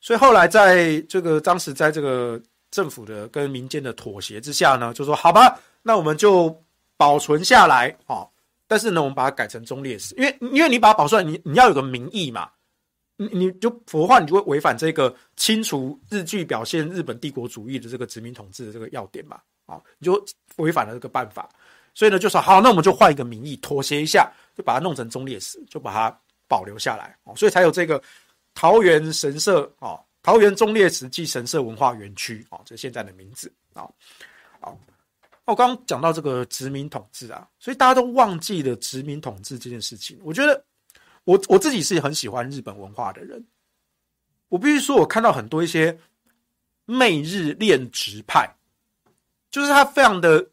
[0.00, 2.40] 所以后来在这个当时在这个
[2.72, 6.60] 政府的跟民间的妥协之下呢，就说好吧，那我们就
[6.96, 8.26] 保存下来啊。
[8.68, 12.50] 但是呢，我们把它改成忠烈祠，因为因为你把它保存，你你要有个名义嘛，
[13.16, 20.22] 你你就否则话，你就会违反这个清除日据表现日本帝国主义的这个殖民统治的这个要点嘛，啊，你就
[20.56, 21.48] 违反了这个办法。
[21.94, 27.16] 所以呢，就说好，那我们就换一个名义，妥协一下，就把它弄成忠烈祠，就把它保留下来。
[27.24, 28.00] 哦，所以才有这个
[28.54, 33.88] 桃园神社啊，桃园忠烈祠暨神社文化园区啊，这现在的名字啊，
[34.60, 34.78] 好。
[35.48, 40.18] 我刚刚讲到这个殖民统治啊，所以大家都忘记了殖民统治这件事情。
[40.22, 40.62] 我觉得
[41.24, 43.42] 我我自己是很喜欢日本文化的人，
[44.48, 45.98] 我必须说，我看到很多一些
[46.84, 48.46] 媚日恋殖派，
[49.50, 50.46] 就是他非常的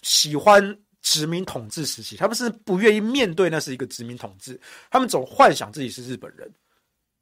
[0.00, 4.58] 喜欢殖民统治时期，他们是不愿意面对那是一个殖民统治，
[4.90, 6.50] 他们总幻想自己是日本人。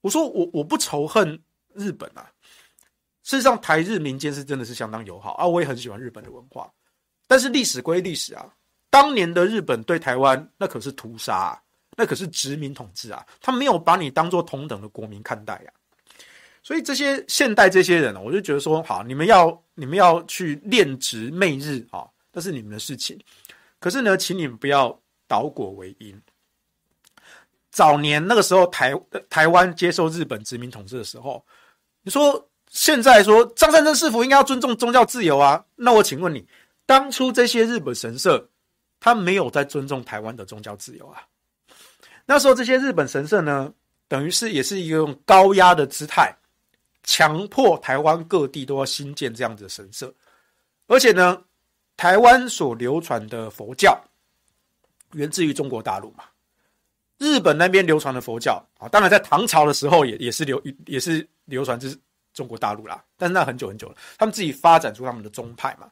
[0.01, 1.43] 我说我我不仇恨
[1.75, 2.31] 日本啊。
[3.27, 5.45] 事实上，台日民间是真的是相当友好啊！
[5.45, 6.73] 我也很喜欢日本的文化，
[7.27, 8.47] 但是历史归历史啊，
[8.89, 11.63] 当年的日本对台湾那可是屠杀啊，
[11.97, 15.73] 那可是殖民统治啊，他没有把你当做同等的国民看待呀。
[16.63, 23.21] 所以这些现代这些人呢，我就觉得说，好，你们要你们要去恋殖媚日啊，那是你们的事情。
[23.81, 26.17] 可是呢，请你们不要倒果为因。
[27.73, 28.95] 早年那个时候，台
[29.29, 31.45] 台湾接受日本殖民统治的时候，
[32.03, 32.49] 你说。
[32.77, 35.65] 现在说张善政市府应该要尊重宗教自由啊？
[35.77, 36.47] 那我请问你，
[36.85, 38.47] 当初这些日本神社，
[39.01, 41.27] 他没有在尊重台湾的宗教自由啊？
[42.27, 43.73] 那时候这些日本神社呢，
[44.09, 46.31] 等于是也是一个用高压的姿态，
[47.03, 50.13] 强迫台湾各地都要新建这样子的神社，
[50.87, 51.43] 而且呢，
[51.97, 53.99] 台湾所流传的佛教，
[55.15, 56.25] 源自于中国大陆嘛，
[57.17, 61.99] 日本那边流传的佛教啊，当然在唐朝的时候也也是流也是流传至。
[62.37, 65.91] 中国大陆啦，但是那很久很久了，他们自己发展出他们的宗派嘛，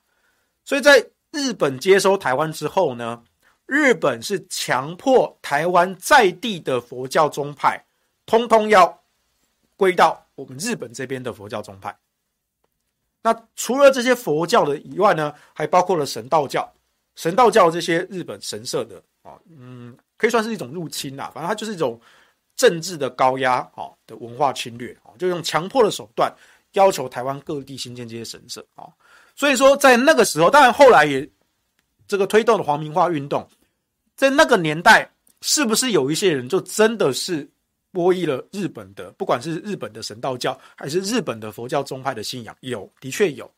[0.62, 3.24] 所以在日本接收台湾之后呢，
[3.64, 7.82] 日本是强迫台湾在地的佛教宗派，
[8.26, 9.02] 通通要
[9.74, 11.96] 归到我们日本这边的佛教宗派。
[13.22, 16.70] 那除了这些佛教的以外呢，还包括了神道教，
[17.14, 21.98] 神道教这些日本神社的啊，嗯，可以算是一种入侵啦，反正它就是一种。
[22.56, 26.32] 政治的高压，啊的文化侵略，啊就用强迫的手段
[26.72, 28.88] 要求台湾各地新建这些神社，啊，
[29.34, 31.28] 所以说在那个时候，当然后来也
[32.06, 33.48] 这个推动的皇民化运动，
[34.16, 37.48] 在那个年代，是不是有一些人就真的是
[37.92, 43.50] 皈依了日本的，不管是日本的神道教还是日本的佛教宗派的信仰，有，的确有，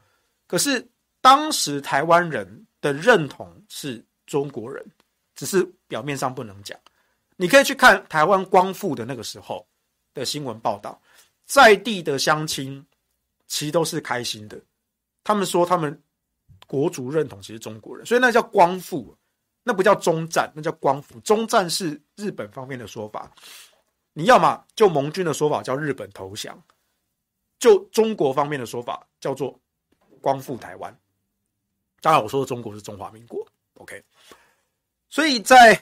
[0.46, 0.86] 可是
[1.20, 4.84] 当时台湾人的认同是中国人，
[5.34, 6.78] 只是表面上不能讲。
[7.38, 9.66] 你可以去看台湾光复的那个时候
[10.14, 10.98] 的新闻报道，
[11.44, 12.84] 在地的乡亲
[13.46, 14.58] 其实都是开心的，
[15.22, 16.02] 他们说他们
[16.66, 19.14] 国族认同其实中国人，所以那叫光复，
[19.62, 21.20] 那不叫中战，那叫光复。
[21.20, 23.30] 中战是日本方面的说法，
[24.14, 26.58] 你要么就盟军的说法叫日本投降，
[27.58, 29.60] 就中国方面的说法叫做
[30.22, 30.98] 光复台湾。
[32.00, 34.02] 当然我说的中国是中华民国，OK，
[35.10, 35.78] 所以在。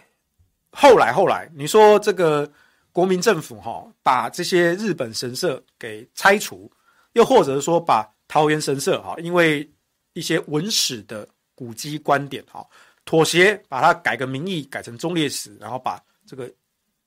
[0.77, 2.51] 后来，后来，你说这个
[2.91, 6.71] 国民政府哈，把这些日本神社给拆除，
[7.13, 9.69] 又或者说把桃园神社哈，因为
[10.15, 12.67] 一些文史的古迹观点哈，
[13.05, 16.51] 妥协，把它改个名义，改成忠烈祠，然后把这个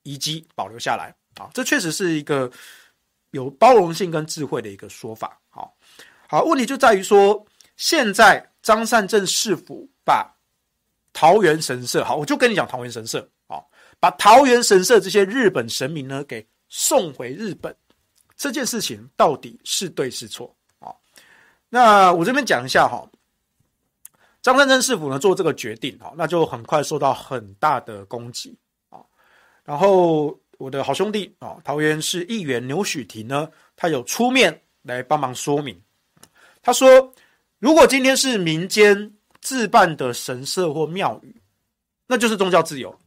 [0.03, 2.49] 遗迹保留下来啊，这确实是一个
[3.31, 5.37] 有包容性跟智慧的一个说法。
[5.49, 5.75] 好，
[6.29, 10.33] 好，问题就在于说，现在张善政市府把
[11.11, 13.27] 桃园神社，好，我就跟你讲桃园神社。
[13.99, 17.75] 把桃园神社这些日本神明呢给送回日本，
[18.35, 20.93] 这件事情到底是对是错啊？
[21.69, 23.09] 那我这边讲一下哈，
[24.41, 28.57] 张善珍师傅呢做这个决定哈，那就很快受到很大的攻击
[28.89, 28.99] 啊。
[29.63, 35.81] 然后我的好兄弟啊，桃园市议员牛许庭呢，他有出面来帮忙说明。
[36.61, 37.13] 他说，
[37.59, 41.41] 如果今天是民间自办的神社或庙宇，
[42.07, 42.97] 那就是宗教自由。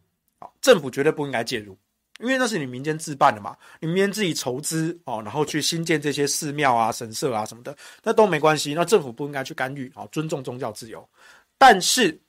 [0.60, 1.76] 政府绝对不应该介入，
[2.20, 8.74] 因为那是你民间自办的嘛，你民间自己筹资哦，然后去新建这些寺庙啊、神社啊什么的，那都没关系。
[8.74, 11.08] 那政府不应该去干预啊，尊重宗教自由。
[11.56, 12.20] 但是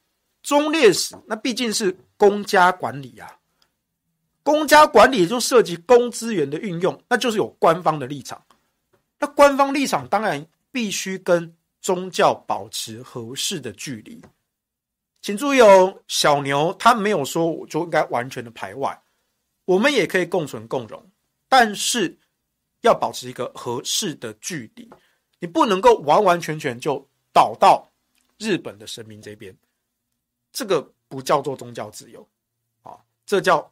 [0.44, 3.30] 忠烈祠那毕竟是公家管理啊，
[4.44, 8.42] 公家管理就涉及公资源的运用，那就是有官方的立场。
[9.20, 14.22] 那官方立场当然必须跟宗教保持合适的距离。
[15.22, 19.00] 请注意哦，小牛他没有说我就应该完全的排外，
[19.66, 21.04] 我们也可以共存共荣，
[21.48, 22.18] 但是
[22.82, 24.90] 要保持一个合适的距离。
[25.40, 27.88] 你不能够完完全全就倒到
[28.38, 29.56] 日本的神明这边，
[30.52, 32.28] 这个不叫做宗教自由
[32.82, 33.72] 啊，这叫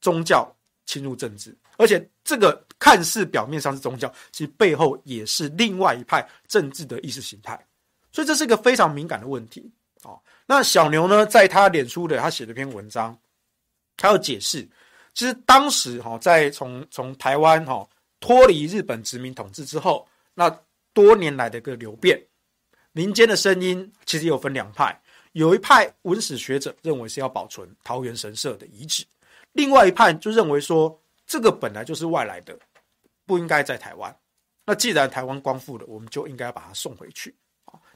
[0.00, 0.52] 宗教
[0.86, 7.54] 侵入政治，而且这个看似表面上是宗教，其实背后也是另外一派政治的意识形态，
[8.12, 9.70] 所以这是一个非常敏感的问题。
[10.50, 13.16] 那小牛呢，在他脸书的他写了篇文章，
[13.96, 14.68] 他要解释，
[15.14, 20.50] 其实当时哈，在从从台湾哈脱离日本殖民统治之后，那
[20.92, 22.20] 多年来的一个流变，
[22.90, 25.00] 民间的声音其实有分两派，
[25.34, 29.04] 有一派文史学者认为是要保存桃园神社的遗址，
[29.52, 32.58] 另外一派就认为说这个本来就是外来的，
[33.24, 34.12] 不应该在台湾。
[34.66, 37.32] 那既然台湾光复了，我们就应该把它送回去。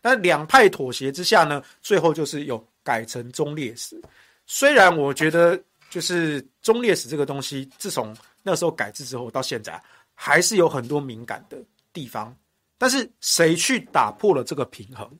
[0.06, 3.98] 那两派妥协之下呢，最后就是有改成忠烈祠。
[4.44, 11.56] 虽然我觉得，就是忠烈史这个东西，自从那时候改制之后到现在，还是有很多敏感的
[11.90, 12.36] 地方。
[12.76, 15.10] 但是谁去打破了这个平衡？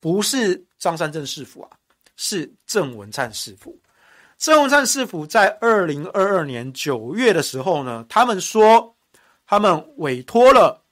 [0.00, 1.70] 不是张三镇市府啊，
[2.16, 3.78] 是郑文灿市府。
[4.38, 8.92] 郑文灿市府在二零二二年九月的时候呢，他们说
[9.46, 10.82] 他们委托了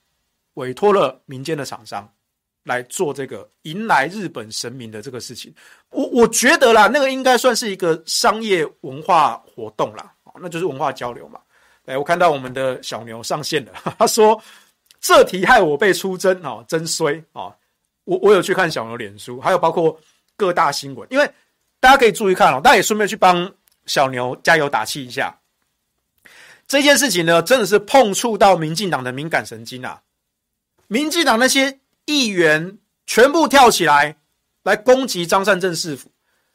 [0.54, 2.08] 委托了民间的厂商。
[2.68, 5.52] 来做这个迎来日本神明的这个事情，
[5.88, 11.40] 我我觉得啦，那个应该算是一个商业文化活动啦，那就是文化交流嘛。
[11.86, 14.40] 哎，我看到我们的小牛上线了， 他说
[15.00, 17.50] 这题害我被出征哦，真衰啊！
[18.04, 19.98] 我我有去看小牛脸书，还有包括
[20.36, 21.28] 各大新闻，因为
[21.80, 23.50] 大家可以注意看哦，大家也顺便去帮
[23.86, 25.34] 小牛加油打气一下。
[26.66, 30.02] 这件事情呢，真的是碰触到民进党的敏感神经啊！
[30.86, 31.78] 民进党那些。
[32.08, 34.16] 议员全部跳起来
[34.62, 36.10] 来攻击张善政市府，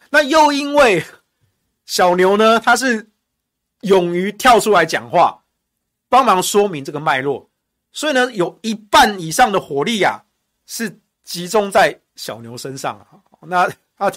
[0.10, 1.04] 那又因为
[1.86, 3.08] 小牛呢，他是
[3.82, 5.44] 勇于跳出来讲话，
[6.10, 7.48] 帮忙说明这个脉络，
[7.92, 10.20] 所以呢，有一半以上的火力啊
[10.66, 13.22] 是集中在小牛身上啊。
[13.42, 14.12] 那他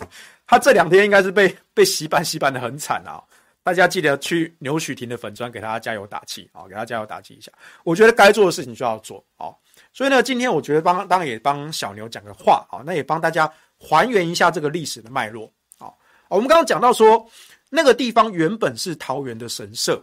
[0.46, 3.22] 他这两天应该是被被洗版洗版的很惨啊！
[3.62, 7.52] 大家记得去牛煦庭的粉砖给他加油打气啊，给他加油打气一下。
[7.84, 9.52] 我觉得该做的事情就要做啊。
[9.96, 15.88] 所以呢，今天我觉得帮当然也帮小牛讲个话啊，那也帮大家还原一下这个历史的脉络啊。
[16.28, 17.26] 我们刚刚讲到说，
[17.70, 19.98] 那个地方原本是桃园的神社，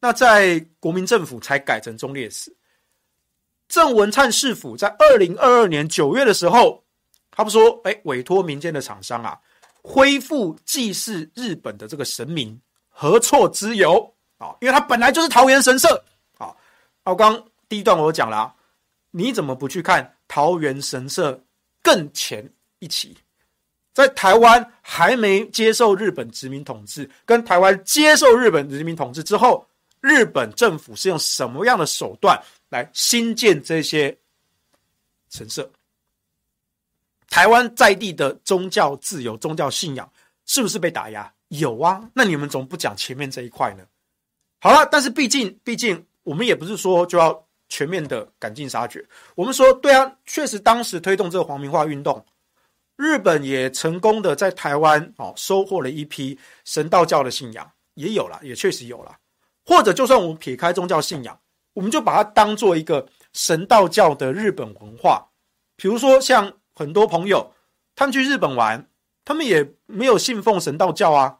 [0.00, 2.52] 那在国民政府才改成忠烈祠。
[3.68, 6.82] 郑文灿市府在二零二二年九月的时候，
[7.30, 9.38] 他不说，哎，委托民间的厂商啊，
[9.80, 14.56] 恢复祭祀日本的这个神明，何错之有啊？
[14.60, 16.04] 因为它本来就是桃园神社
[16.36, 16.52] 啊。
[17.04, 18.54] 我刚第一段我讲了啊。
[19.16, 21.40] 你怎么不去看桃园神社
[21.80, 23.16] 更前一期？
[23.92, 29.64] 在台湾还没接受日本殖民统治，跟台湾接受日本殖民统治之后，
[30.00, 32.36] 日本政府是用什么样的手段
[32.70, 34.18] 来兴建这些
[35.30, 35.70] 神社？
[37.28, 40.12] 台湾在地的宗教自由、宗教信仰
[40.44, 41.32] 是不是被打压？
[41.50, 43.84] 有啊，那你们怎么不讲前面这一块呢？
[44.58, 47.43] 好了，但是毕竟，毕竟我们也不是说就要。
[47.68, 49.04] 全面的赶尽杀绝。
[49.34, 52.24] 我们说，对啊，确实当时推动这个皇民化运动，
[52.96, 59.16] 日本也成功的在台湾哦收获了一批神道教的信仰，也有了，也确实有了。
[59.66, 61.38] 或者，就算我们撇开宗教信仰，
[61.72, 65.26] 我们就把它当做一个神道教的日本文化。
[65.76, 67.52] 比如说，像很多朋友
[67.96, 68.88] 他们去日本玩，
[69.24, 71.38] 他们也没有信奉神道教啊，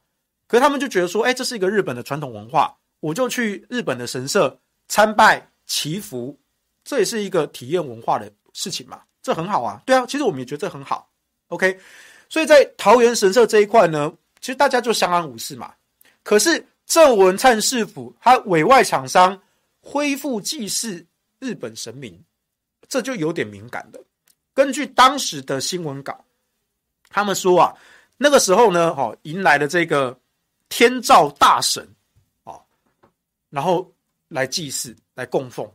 [0.49, 4.59] 可是他们就觉得说，哎，这是一个日本的传统文化，我就去日本的神社
[4.89, 5.51] 参拜。
[5.67, 6.39] 祈福，
[6.85, 9.83] 这也是一个体验文化的事情嘛，这很好啊。
[9.87, 11.11] 对啊，其实我们也觉得这很好。
[11.49, 11.79] OK，
[12.29, 15.75] 所以在桃园神社这一块呢，其实大家就相安无事嘛。
[16.23, 19.41] 可是郑文灿市府他委外厂商
[19.81, 21.05] 恢复祭祀
[21.39, 22.19] 日本神明，
[22.89, 24.01] 这就有点敏感的。
[24.53, 26.25] 根据当时的新闻稿，
[27.09, 27.75] 他们说啊，
[28.17, 30.19] 那个时候呢，哦，迎来了这个
[30.69, 31.87] 天照大神，
[32.45, 32.63] 哦，
[33.51, 33.91] 然后
[34.29, 34.97] 来祭祀。
[35.15, 35.71] 来供奉，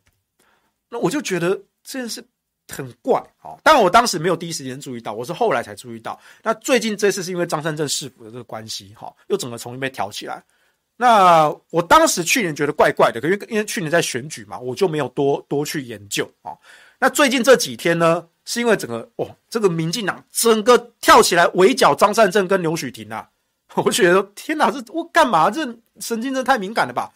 [0.89, 1.49] 那我就觉得
[1.83, 2.23] 这件事
[2.67, 3.57] 很怪啊！
[3.63, 6.19] 当然，我当时没有第一时间注意到，我是后来才注意到。
[6.43, 10.43] 那最近这次是因为张善政市府的这个关系，哈，又整个重新被挑起来。
[10.97, 16.51] 那我当时去年觉得怪怪的，因为因为去年在选举嘛，我就没有多多去研究啊。
[16.99, 23.27] 那最近这几天呢，是因为整个哦，这个民进党整个跳起来围剿张善政跟刘许廷啊，
[23.77, 25.49] 我觉得天哪，这我干嘛？
[25.49, 25.63] 这
[26.01, 27.09] 神经真的太敏感了吧？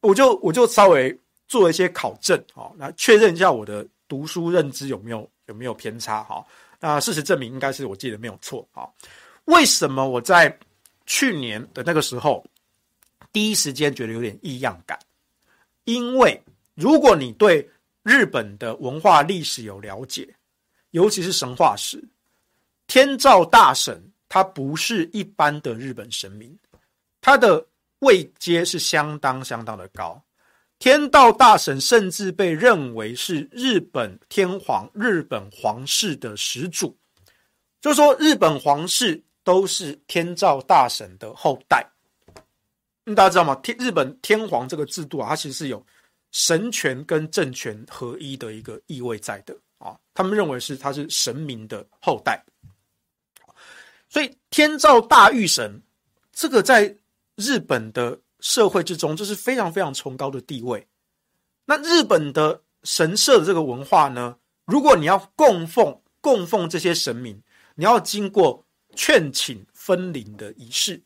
[0.00, 1.18] 我就我就稍微。
[1.52, 6.48] 做一些考证，好，那确认一下我的读书认知有没有有没有偏差，好，
[6.80, 8.94] 那事实证明应该是我记得没有错，好，
[9.44, 10.58] 为什么我在
[11.04, 12.42] 去年的那个时候
[13.34, 14.98] 第一时间觉得有点异样感？
[15.84, 16.42] 因为
[16.74, 17.68] 如果你对
[18.02, 20.34] 日本的文化历史有了解，
[20.92, 22.02] 尤其是神话史，
[22.86, 26.58] 天照大神他不是一般的日本神明，
[27.20, 27.62] 他的
[27.98, 30.18] 位阶是相当相当的高。
[30.82, 36.98] 天道大神甚至被认为是日本天皇、日本皇室的始祖，
[37.80, 41.88] 就是说日本皇室都是天照大神的后代。
[43.14, 43.54] 大家知道吗？
[43.62, 45.86] 天日本天皇这个制度啊，它其实是有
[46.32, 49.96] 神权跟政权合一的一个意味在的啊。
[50.12, 52.44] 他们认为是他是神明的后代，
[54.08, 55.80] 所以天照大御神
[56.32, 56.92] 这个在
[57.36, 58.18] 日本的。
[58.42, 60.86] 社会之中，这是非常非常崇高的地位。
[61.64, 64.36] 那日本的神社的这个文化呢？
[64.64, 67.40] 如果你要供奉供奉这些神明，
[67.74, 68.64] 你要经过
[68.94, 71.00] 劝请分灵的仪式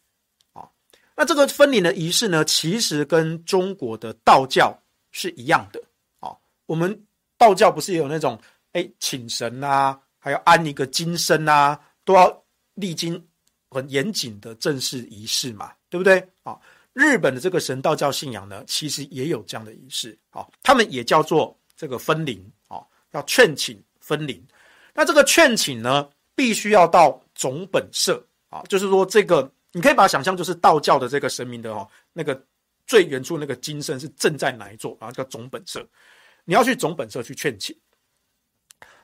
[0.52, 0.68] 啊。
[1.14, 4.76] 那这个分灵的仪式呢，其实跟中国的道教
[5.12, 5.82] 是一样的
[6.20, 6.34] 啊。
[6.66, 7.06] 我们
[7.38, 8.38] 道教不是也有那种
[8.72, 13.22] 哎请神啊，还要安一个金身啊，都要历经
[13.70, 16.58] 很严谨的正式仪式嘛，对不对啊？
[16.96, 22.80] 日本的这个神道教信仰呢，其实也有这样的仪式，啊，他们也叫做这个分灵，啊，
[23.10, 24.42] 要劝请分灵。
[24.94, 32.42] 那这个劝请呢，必须要到总本社，啊，就是说这个你可以把它想象就是道教的这个神明的哦，那个
[32.86, 35.86] 最远处那个金身是正在哪一座，然后叫总本社，
[36.46, 37.78] 你要去总本社去劝请。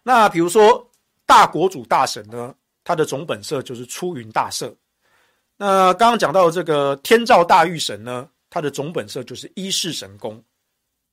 [0.03, 0.91] 那比如说
[1.27, 4.75] 大国主大神呢，他的总本社就是出云大社。
[5.65, 10.43] 那刚刚讲到这个天照大御神呢，他的总本社就是伊势神宫。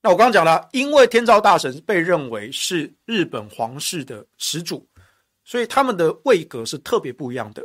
[0.01, 4.83] 那我刚刚讲了，因为天照大神被认为是日本皇室的始祖，
[5.45, 7.63] 所以他们的位格是特别不一样的。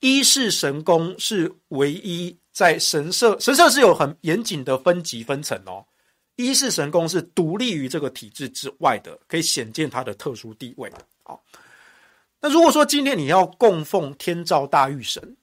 [0.00, 5.82] 伊势神宫是唯一在神社，神社是有很严谨的分级分层哦。
[6.36, 10.92] 伊势神宫是独立于这个体制之外的，可以显见它的特殊地位。
[11.22, 11.42] 好，
[12.42, 15.34] 那如果说今天你要供奉天照大御神，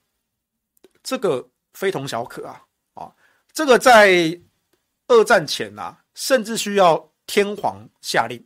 [1.07, 2.61] 这个非同小可啊！
[2.95, 3.15] 啊，
[3.53, 4.37] 这个在
[5.07, 8.43] 二战前呐、啊，甚至需要天皇下令，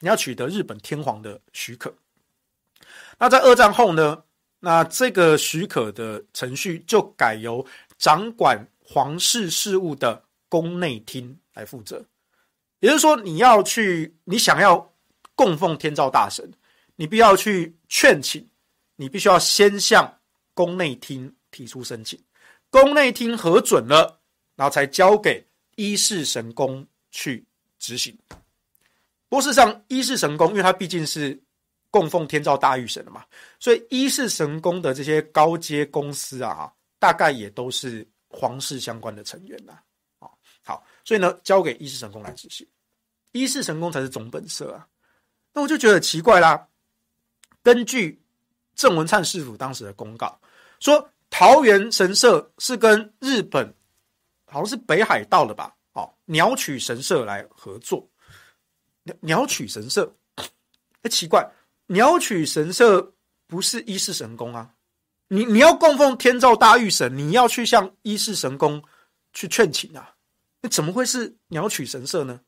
[0.00, 1.94] 你要取得日本天皇的许可。
[3.20, 4.24] 那在二战后呢，
[4.58, 7.64] 那这个许可的程序就改由
[7.98, 12.04] 掌管皇室事务的宫内厅来负责。
[12.80, 14.92] 也就是说，你要去，你想要
[15.36, 16.52] 供奉天照大神，
[16.96, 18.50] 你必要去劝请，
[18.96, 20.18] 你必须要先向
[20.52, 21.32] 宫内厅。
[21.52, 22.18] 提出申请，
[22.70, 24.20] 宫内厅核准了，
[24.56, 25.46] 然后才交给
[25.76, 27.46] 伊势神宫去
[27.78, 28.18] 执行。
[29.28, 31.40] 不过事实上，伊势神宫因为它毕竟是
[31.90, 33.24] 供奉天照大御神的嘛，
[33.60, 39.78] 所以伊势神宫的这些高阶公司啊，大概也都是皇室相关的成员呐。
[40.18, 40.28] 啊，
[40.64, 42.66] 好，所以呢，交给伊势神宫来执行，
[43.32, 44.88] 伊势神宫才是总本社啊。
[45.52, 46.66] 那我就觉得奇怪啦。
[47.62, 48.20] 根据
[48.74, 50.40] 郑文灿市府当时的公告
[50.80, 51.06] 说。
[51.32, 53.74] 桃园神社是跟日本
[54.44, 55.74] 好像是北海道的吧？
[55.94, 58.06] 哦，鸟取神社来合作。
[59.20, 60.14] 鸟取神社，
[61.00, 61.42] 哎，奇怪，
[61.86, 63.14] 鸟取神社
[63.46, 64.70] 不是伊势神宫啊？
[65.28, 68.80] 你你要供奉天照大御神，你要去向伊势神宫
[69.32, 70.14] 去劝请啊？
[70.60, 72.38] 那怎么会是鸟取神社呢？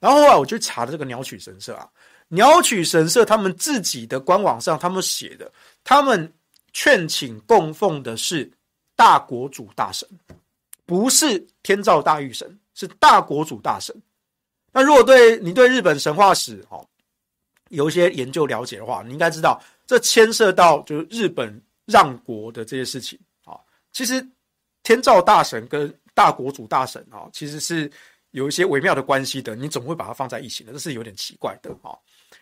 [0.00, 1.88] 然后后来我就查了这个鸟取神社啊，
[2.28, 5.50] 鸟取神社他们自己的官网上他们写的，
[5.82, 6.30] 他们。
[6.72, 8.50] 劝请供奉的是
[8.94, 10.08] 大国主大神，
[10.84, 13.94] 不是天照大御神，是大国主大神。
[14.72, 16.86] 那如果对你对日本神话史哦
[17.70, 23.58] 有一些研究了解的话，你应该知道这牵涉到就是日本让国的这些事情啊。
[23.92, 24.24] 其实
[24.82, 27.90] 天照大神跟大国主大神啊，其实是
[28.32, 29.56] 有一些微妙的关系的。
[29.56, 31.96] 你总会把它放在一起的，这是有点奇怪的啊。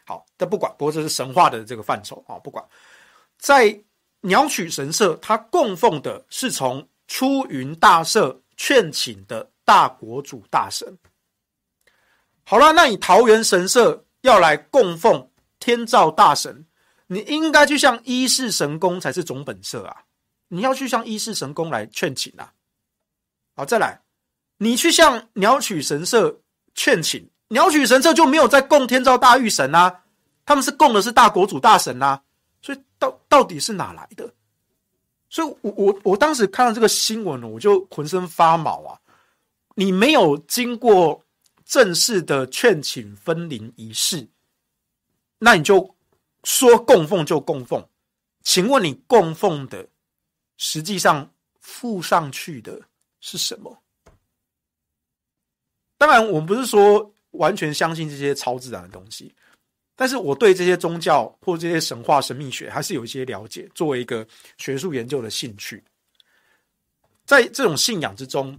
[0.05, 2.64] 好，但不管，不过这是神话的这个范畴啊，不管
[3.39, 3.79] 在。
[4.27, 10.99] 鸟取神社，它供奉的是从出云大社劝请的大国主大神。
[12.43, 16.66] 好了，那你桃园神社要来供奉天照大神，
[17.07, 20.03] 你应该去向伊势神宫才是总本社啊！
[20.49, 22.53] 你要去向伊势神宫来劝请啊！
[23.55, 24.01] 好，再来，
[24.59, 26.41] 你去向鸟取神社
[26.74, 30.03] 劝请，鸟取神社就没有在供天照大御神啊，
[30.45, 32.22] 他们是供的是大国主大神啊。
[32.99, 34.32] 到到底是哪来的？
[35.28, 39.01] 所以我我我当时看到这个新闻呢，我就浑身发毛啊！
[39.74, 41.22] 你没有经过
[41.64, 44.28] 正式的劝请分灵仪式，
[45.38, 45.94] 那你就
[46.44, 47.86] 说供奉就供奉，
[48.42, 49.88] 请问你供奉的
[50.57, 52.80] 实际上附上去的
[53.20, 53.82] 是什么？
[55.99, 59.34] 当然，我们不是说完全相信这些超自然的东西，
[59.99, 64.24] 但是我对这些宗教或这些神话神秘学还是有一些了解，作为一个
[64.59, 65.82] 学术研究的兴趣。
[67.24, 68.57] 在这种信仰之中，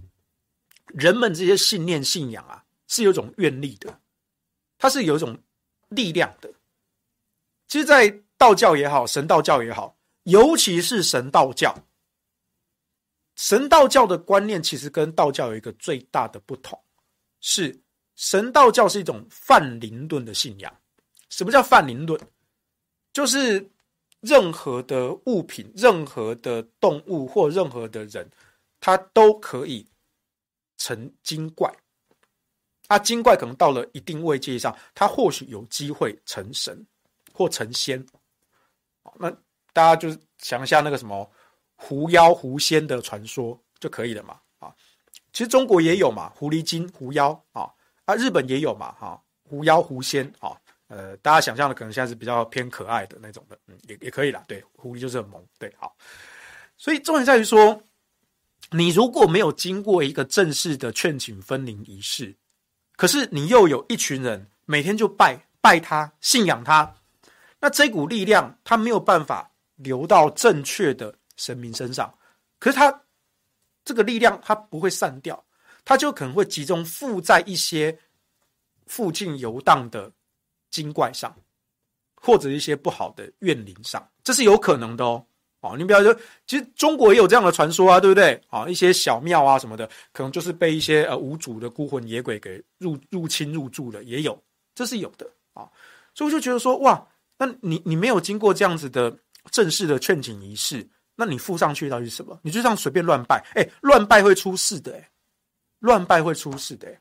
[0.88, 4.00] 人们这些信念信仰啊，是有一种愿力的，
[4.78, 5.38] 它是有一种
[5.88, 6.52] 力量的。
[7.68, 11.74] 其实，在道教也好，神道教也好，尤其是神道教，
[13.36, 16.78] 神道教的观念其实跟道教有一个最大的不同，
[17.40, 17.80] 是
[18.16, 20.76] 神道教是一种泛灵论的信仰。
[21.28, 22.20] 什么叫泛灵论？
[23.12, 23.70] 就是
[24.20, 28.30] 任何的物品、任何的动物或任何的人。
[28.80, 29.84] 它都可以
[30.76, 31.68] 成精怪，
[32.86, 36.86] 啊，精怪可能到了一定位阶上，它或许有机会成神
[37.32, 38.06] 或成仙。
[39.16, 39.28] 那
[39.72, 41.28] 大家就是想一下那个什么
[41.74, 44.40] 狐妖狐仙的传说就可以了嘛。
[44.60, 44.72] 啊，
[45.32, 47.68] 其实中国也有嘛，狐狸精、狐妖啊，
[48.04, 50.56] 啊，日本也有嘛，哈，狐妖狐仙啊，
[50.88, 54.44] 呃，大家想象的可能现在是比较偏可爱的那种的，嗯，也也可以啦。
[54.48, 55.96] 对，狐狸就是很萌，对，好。
[56.76, 57.80] 所以重点在于说。
[58.70, 62.36] 你如果没有经过一个正式的劝请分灵仪式，
[62.96, 66.94] 可是你又有一群人每天就拜拜他、信仰他，
[67.60, 72.12] 那这股力量它没有办法流到正确的神明身上，
[72.58, 73.04] 可是它
[73.86, 75.42] 这个力量它不会散掉，
[75.82, 77.98] 它就可能会集中附在一些
[78.86, 80.12] 附近游荡的
[80.70, 81.34] 精怪上，
[82.14, 85.24] 或者一些不好的怨灵上，这是有可能的哦。
[85.60, 86.14] 哦，你比方说，
[86.46, 88.40] 其实中国也有这样的传说啊，对不对？
[88.46, 94.40] 啊，一些小庙啊什么的，可能就是被一些呃无主的孤魂野鬼给入入侵入住了，也有，
[94.72, 95.68] 这是有的啊。
[96.14, 97.04] 所以我就觉得说，哇，
[97.36, 99.12] 那你你没有经过这样子的
[99.50, 102.38] 正式的劝请仪式，那你附上去到底是什么？
[102.44, 105.10] 你就这样随便乱拜，哎，乱拜会出事的，哎，
[105.80, 107.00] 乱拜会出事的，哎。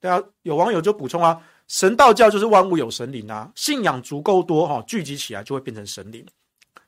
[0.00, 6.26] 对啊，有网友就补充啊，神道教就是万物有神灵啊，信仰足够多哈，聚集起来就会变成神灵，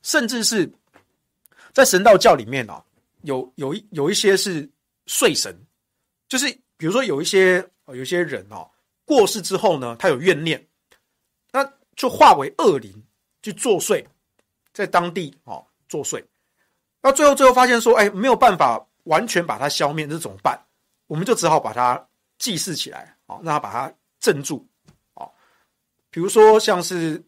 [0.03, 0.71] 甚至是。
[1.73, 2.83] 在神道教里面啊，
[3.23, 4.69] 有有一有一些是
[5.07, 5.57] 睡神，
[6.29, 8.69] 就是比如说有一些有些人哦
[9.05, 10.67] 过世之后呢，他有怨念，
[11.53, 11.65] 那
[11.95, 12.93] 就化为恶灵
[13.41, 14.05] 去作祟，
[14.73, 16.21] 在当地哦作祟，
[17.01, 20.61] 那最后最后发现说，哎，没有办法完全把它消灭，这怎么办？
[21.07, 22.05] 我们就只好把它
[22.39, 24.67] 祭祀起来，哦，让他把它镇住，
[26.11, 27.23] 比如说像是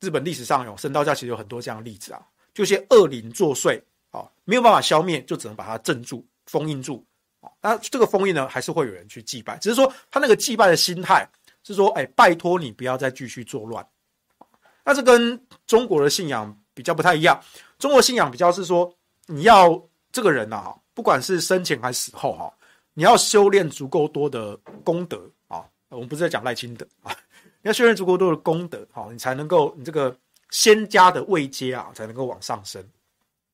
[0.00, 2.20] 日本历史上有神道教，其实有很多这样的例子啊。
[2.52, 7.02] 就些恶灵作祟，啊，没有办法消灭，就只能把它镇住、封印住，
[7.40, 11.26] 啊，那这个封印呢，还是会有人去祭拜，只是说他那个祭拜的心态
[11.62, 13.86] 是说，哎，拜托你不要再继续作乱，
[14.84, 17.40] 那这跟中国的信仰比较不太一样，
[17.78, 18.92] 中国信仰比较是说，
[19.26, 22.52] 你要这个人呐，不管是生前还是死后，哈，
[22.94, 27.16] 你要修炼足够多的功德啊，我们不是在讲赖清德啊，
[27.62, 30.16] 你要修炼足够多的功德，好，你才能够你这个。
[30.52, 32.84] 仙家的位阶啊，才能够往上升，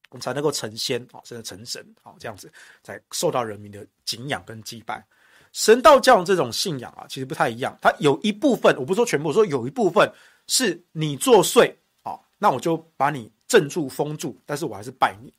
[0.09, 2.51] 我们才能够成仙啊，甚至成神啊，这样子
[2.83, 5.05] 才受到人民的敬仰跟祭拜。
[5.53, 7.77] 神道教这种信仰啊，其实不太一样。
[7.83, 10.11] 它有一部分，我不说全部，我说有一部分
[10.47, 11.71] 是你作祟
[12.03, 15.31] 啊，那我就把你镇住封住，但是我还是拜你。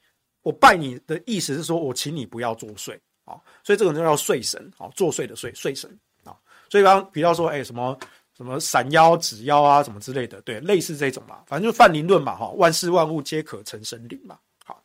[0.44, 2.96] 我拜你的意思是说我请你不要作祟
[3.26, 5.90] 啊，所以这个就叫岁神啊，作祟的祟，岁神
[6.24, 6.38] 啊。
[6.70, 7.98] 所以刚刚比较说，哎，什么？
[8.38, 14.80] 什么闪妖、指妖啊，什么之类的，对，类似这种嘛，反正就泛灵论嘛，哈，万事万物皆可成神灵嘛，好，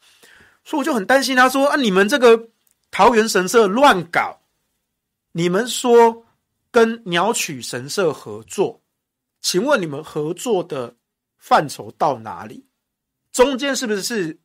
[0.64, 2.48] 所以我就很担心他说啊，你们这个
[2.90, 4.40] 桃园神社乱搞，
[5.32, 6.24] 你们说
[6.70, 8.80] 跟鸟取神社合作，
[9.42, 10.94] 请问你们合作的
[11.36, 12.64] 范畴到哪里？
[13.32, 14.38] 中间是不是是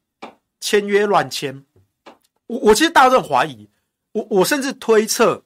[0.59, 1.63] 签约乱签？
[2.47, 3.69] 我我其实大家都很怀疑，
[4.11, 5.45] 我我甚至推测。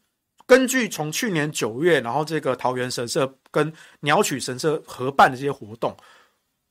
[0.52, 3.72] 根据从去年九月，然后这个桃园神社跟
[4.02, 5.96] 鸟取神社合办的这些活动，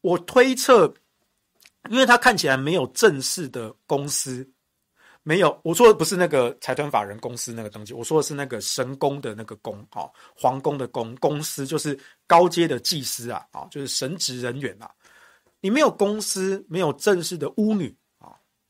[0.03, 0.93] 我推测，
[1.89, 4.47] 因为他看起来没有正式的公司，
[5.23, 14.91] 没有，我说的不是那个财团法人公司那个东西，我说的是那个神宫的那个宫，哦，皇宫的宫，公司就是高阶的祭司啊，啊，就是神职人员啊，
[15.63, 17.97] 你没有公司，没有正式的巫女。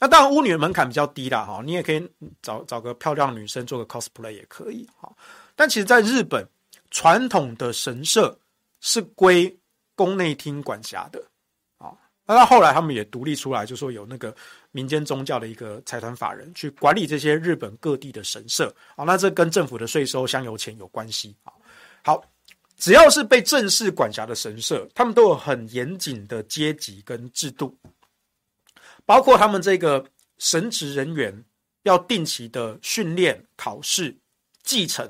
[0.03, 5.13] 那当然，巫女的门槛比较低啦，哈，你也可以找找个漂亮女生做个 cosplay 也可以，哈。
[5.55, 6.43] 但其实，在日本，
[6.91, 8.35] 传统的神社
[8.81, 9.55] 是归
[9.95, 11.23] 宫内厅管辖的，
[11.77, 11.93] 啊。
[12.25, 14.35] 那到后来，他们也独立出来，就说有那个
[14.71, 19.05] 民间宗教的一个财团法人去管理这些日本各地的神社，啊。
[19.05, 21.53] 那这跟政府的税收、香油钱有关系，啊。
[22.03, 22.25] 好，
[22.79, 27.77] 只要是被正式管辖的神社，他们都有很严谨的阶级跟制度。
[29.11, 30.07] 包括他们这个
[30.39, 31.45] 神职人员
[31.83, 34.17] 要定期的训练、考试、
[34.63, 35.05] 继承，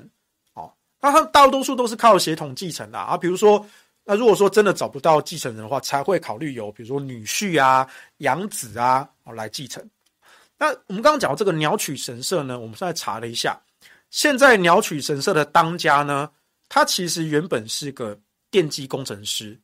[0.53, 3.15] 哦，那他大多数都是靠血统继承的啊。
[3.15, 3.63] 比如说，
[4.03, 7.87] 那如果说真的找不到继承人的话，才会考虑由比如说女婿啊、
[8.17, 9.87] 养子啊来继承。
[10.57, 13.55] 那我们刚刚讲到这个鸟取神社呢，我们现在查了一下，
[14.09, 16.27] 现在鸟取神社的当家呢，
[16.67, 19.59] 他其实原本是个电机工程师，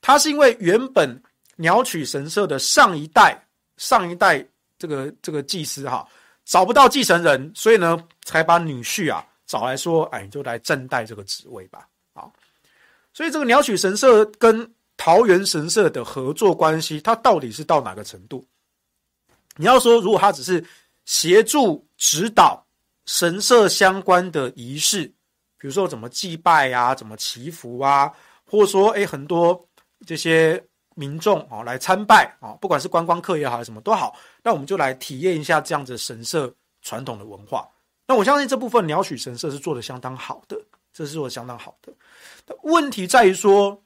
[0.00, 1.22] 他是因为原本
[1.54, 3.43] 鸟取神社的上一代、
[3.76, 4.46] 上一代
[4.78, 6.06] 这个这个祭司哈。
[6.46, 7.96] 找不到继承人，所以呢，
[8.26, 11.88] 才把女婿啊找来说，哎，你就来正代这个职位吧。
[12.12, 12.30] 好，
[13.14, 18.46] 所以这个鸟取神社跟桃园神社的合作关系，它到底是到哪个程度？
[19.56, 20.62] 你要说，如果他只是
[21.06, 22.62] 协助指导
[23.06, 25.06] 神社相关的仪式，
[25.56, 28.12] 比如说怎么祭拜啊，怎么祈福啊，
[28.44, 29.66] 或者说，哎，很多
[30.06, 30.62] 这些。
[30.94, 37.68] 民众啊来参拜啊，不管是观光客也好，还是什么都好，那我们就来体验一下这样子神社传统的文化。
[38.06, 40.56] 那我相信这部分鸟取神社是做的相当好的，
[40.92, 41.92] 这是做的相当好的。
[42.62, 43.82] 问题在于说，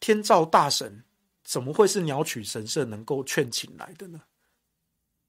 [0.00, 1.02] 天照大神
[1.42, 4.20] 怎么会是鸟取神社能够劝请来的呢？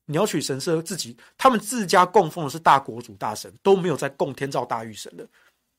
[0.06, 5.28] 鸟取神社自己他们自家供奉的是大国主大神，都没有在供天照大御神的，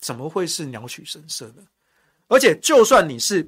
[0.01, 1.63] 怎么会是鸟取神社呢？
[2.27, 3.47] 而且就算你是。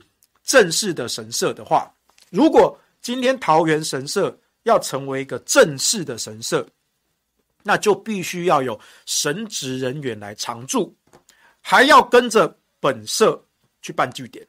[0.50, 1.88] 正式的神社的话，
[2.28, 6.66] 如果今天桃园神社要成为一个正式的神社，
[7.62, 8.76] 那就必须要有
[9.06, 10.92] 神职人员来常驻，
[11.60, 13.40] 还要跟着本社
[13.80, 14.44] 去办祭典，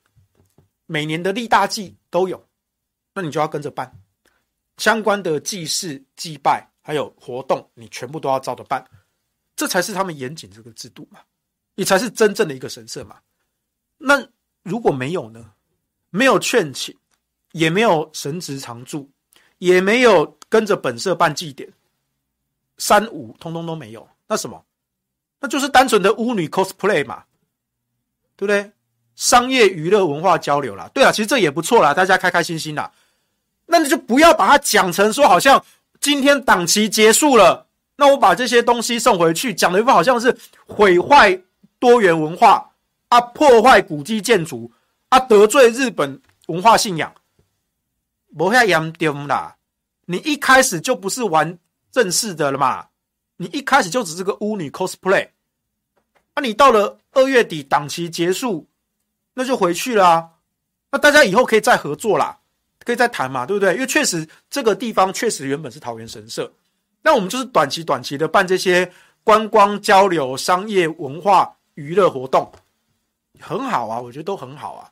[0.88, 2.44] 每年的立大祭都有，
[3.14, 3.96] 那你就要跟着办
[4.78, 8.84] 相关的祭祀、祭拜还有活动，你全部都要照着办，
[9.56, 11.20] 这才是他们严谨这个制度嘛，
[11.76, 13.20] 你才是真正的一个神社嘛。
[14.00, 14.28] 那
[14.64, 15.54] 如果没有呢？
[16.12, 16.96] 没有劝请，
[17.54, 19.10] 也没有神职常驻，
[19.58, 21.68] 也没有跟着本社办祭典，
[22.78, 24.08] 三五通通都没有。
[24.28, 24.64] 那什么？
[25.40, 27.24] 那就是单纯的巫女 cosplay 嘛，
[28.36, 28.72] 对不对？
[29.16, 30.90] 商业娱乐文化交流啦。
[30.94, 32.92] 对啊，其实这也不错啦，大家开开心心啦。
[33.66, 35.64] 那你就不要把它讲成说，好像
[36.00, 40.38] 今天档期结束了，那我把这些东西送回去，讲的一副好像是
[40.68, 41.42] 毁坏
[41.80, 42.72] 多元文化
[43.10, 44.72] 啊，破坏古迹建筑。
[45.12, 45.20] 啊！
[45.20, 47.14] 得罪日本文化信仰，
[48.38, 49.58] 不太严重啦。
[50.06, 51.60] 你一开始就不是玩
[51.92, 52.88] 正式的了嘛？
[53.36, 55.28] 你一开始就只是个巫女 cosplay。
[56.34, 58.66] 啊，你到了二月底档期结束，
[59.34, 60.30] 那就回去了。
[60.92, 62.40] 那大家以后可以再合作啦，
[62.80, 63.74] 可以再谈嘛，对不对？
[63.74, 66.50] 因为确实这个地方确实原本是桃园神社，
[67.02, 68.90] 那我们就是短期短期的办这些
[69.26, 72.50] 观光交流、商业文化娱乐活动，
[73.42, 74.91] 很好啊，我觉得都很好啊。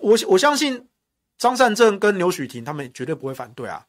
[0.00, 0.88] 我我相信
[1.38, 3.86] 张善政跟牛煦庭他们绝对不会反对啊，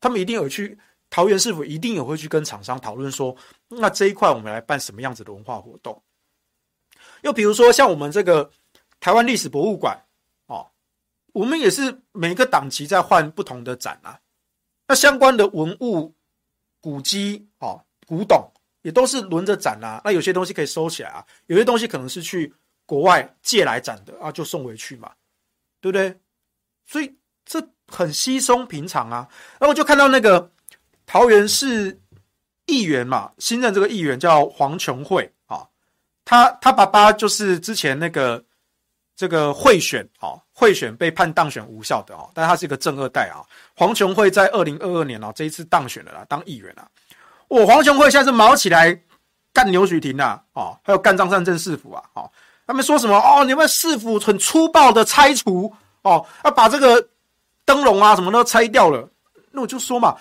[0.00, 0.78] 他们一定有去
[1.10, 3.36] 桃园市府，一定也会去跟厂商讨论说，
[3.68, 6.02] 那这一块我们来办什么样子的文化活动？
[7.22, 8.50] 又比如说像我们这个
[9.00, 9.98] 台湾历史博物馆
[10.46, 10.66] 哦，
[11.32, 14.18] 我们也是每个档期在换不同的展啊，
[14.88, 16.14] 那相关的文物、
[16.80, 18.50] 古迹哦、古董
[18.82, 22.52] 也都是轮着展啊，那有些东西可以收起来啊，有些东西可能是去
[22.86, 25.12] 国外借来展的啊，就送回去嘛。
[25.84, 26.18] 对不对？
[26.86, 27.14] 所以
[27.44, 29.28] 这很稀松平常啊。
[29.58, 30.50] 然后我就看到那个
[31.04, 32.00] 桃园市
[32.64, 35.62] 议员嘛，新任这个议员叫黄琼慧啊，
[36.24, 38.42] 他他爸爸就是之前那个
[39.14, 43.44] 这个贿选啊，贿选被判当选无效的啊，但他是一个正二代啊。
[43.74, 46.90] 黄琼慧在二零二二年啊，这一次当选了啦，当议员了。
[47.48, 48.98] 我黄琼慧现在是毛起来
[49.52, 52.30] 干牛煦庭啊，哦，还有干张善政市府啊，哦。
[52.66, 53.16] 他们说什么？
[53.16, 57.08] 哦，你们市府很粗暴的拆除哦，要把这个
[57.64, 59.08] 灯笼啊什么都拆掉了。
[59.50, 60.16] 那我就说嘛，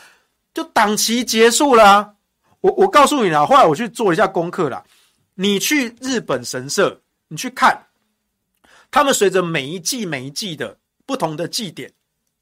[0.53, 2.13] 就档期结束了。
[2.61, 4.83] 我我告诉你啦，后来我去做一下功课啦。
[5.35, 7.87] 你去日本神社，你去看，
[8.91, 11.91] 他们随着每一季每一季的不同的祭典，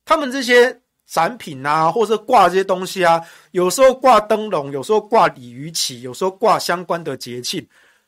[0.04, 3.22] 他们这些展品啊，或者挂这些东西啊，
[3.52, 7.66] 有时候挂灯笼，有时候挂鲤鱼旗，有时候挂相关的节庆。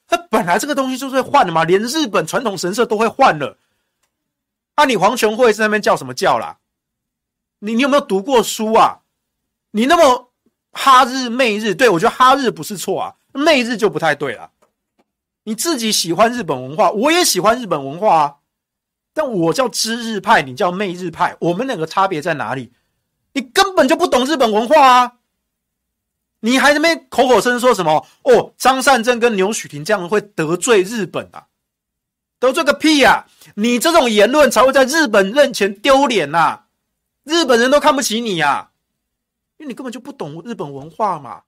[0.07, 3.57] 他本来这个东西就是会换的嘛，连日本传统神社都会换了。
[4.75, 6.57] 啊，你黄琼会在那边叫什么叫啦？
[7.59, 8.99] 你你有没有读过书啊？
[9.71, 10.31] 你那么
[10.71, 14.51] 哈日媚日，对，我觉得哈日不是错啊，媚日就不太对了。
[15.43, 18.35] 你自己喜欢日本文化，我也喜欢日本文化啊，
[19.13, 22.71] 但我叫知日派，你叫媚日派，我们两个差别在哪里？
[23.33, 25.13] 你根本就不懂日本文化啊！
[26.45, 28.05] 你还在那边口口声声说什么？
[28.23, 31.47] 哦，张善政跟牛煦庭这样会得罪日本啊？
[32.37, 33.25] 得罪个屁呀！
[33.55, 36.63] 你这种言论才会在日本人前丢脸呐！
[37.23, 38.71] 日本人都看不起你呀，
[39.55, 41.43] 因为你根本就不懂日本文化嘛，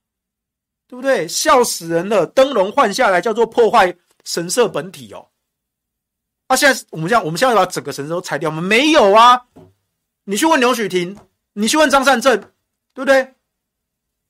[0.88, 1.28] 对不对？
[1.28, 2.26] 笑死人了！
[2.26, 3.94] 灯笼换下来叫做破坏
[4.24, 5.28] 神社本体哦。
[6.46, 8.62] 啊，现在我们这样，我们现在把整个神社都拆掉吗？
[8.62, 9.42] 没有啊。
[10.24, 11.14] 你去问刘许廷，
[11.52, 12.40] 你去问张善政，
[12.94, 13.34] 对不对？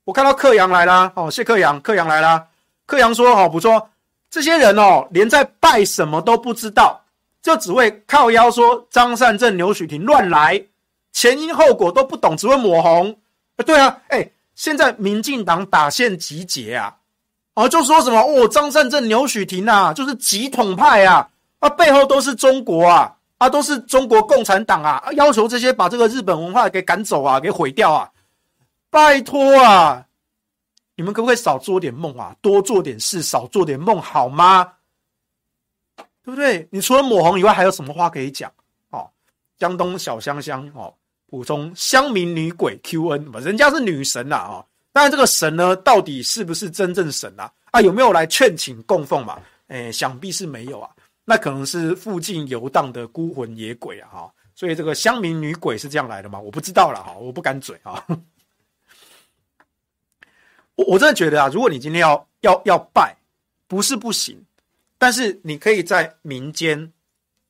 [0.07, 2.47] 我看到克阳来啦，哦，谢克阳，克阳来啦。
[2.87, 3.91] 克阳说，哦，不错，
[4.31, 7.01] 这些人哦，连在拜什么都不知道，
[7.43, 10.63] 就只会靠腰说张善政、刘许廷乱来，
[11.13, 13.19] 前因后果都不懂，只会抹红。
[13.57, 16.95] 啊，对啊，哎，现在民进党打线集结啊，
[17.55, 21.29] 哦，就说什么哦，张善政、刘许廷啊，就是极统派啊，
[21.59, 23.13] 啊，背后都是中国啊。
[23.39, 25.05] 啊，都是中国共产党啊！
[25.13, 28.09] 要求这些把这个日本文化给赶走啊，给毁掉啊！
[28.97, 30.07] 拜托啊，
[30.95, 34.73] 你们可不可以少做点梦啊，多做点事，少做点梦好吗？
[36.25, 36.67] 对不对？
[36.73, 38.51] 你除了抹红以外，还有什么话可以讲？
[38.89, 39.07] 哦，
[39.59, 40.95] 江东小香香哦，
[41.27, 44.49] 补充乡民女鬼 QN，人家是女神呐啊！
[44.49, 47.53] 哦，当然这个神呢，到底是不是真正神啊？
[47.73, 49.39] 啊，有没有来劝请供奉嘛？
[49.67, 50.89] 诶，想必是没有啊。
[51.27, 56.41] 那可能是附近游荡的孤魂野鬼啊，哈，所以这个乡民女鬼是这样来的吗？
[56.41, 58.03] 我不知道了，哈，我不敢嘴啊。
[60.77, 63.17] 我我真的觉得啊，如果你今天要要要拜，
[63.67, 64.41] 不是不行，
[64.97, 66.93] 但是你可以在民间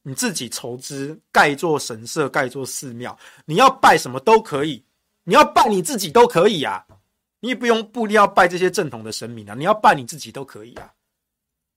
[0.03, 4.83] 你自己筹资盖一座神社，盖一座寺庙，你要拜什么都可以，
[5.25, 6.87] 你要拜你自己都可以啊，
[7.41, 10.93] 你也不用不一定要拜这些正统的神明啊，你要拜你自己都可以啊。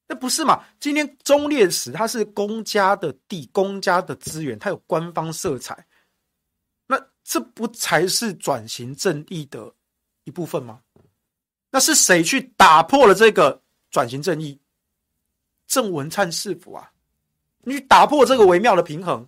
[0.07, 0.63] 那不是嘛？
[0.79, 5.85] 今天忠烈祠它是公家的地，公家的资源，它有官方色彩，
[6.87, 9.71] 那这不才是转型正义的
[10.23, 10.79] 一部分吗？
[11.71, 13.61] 那是谁去打破了这个
[13.91, 14.59] 转型正义？
[15.67, 16.91] 郑文灿是否啊，
[17.61, 19.27] 你打破这个微妙的平衡，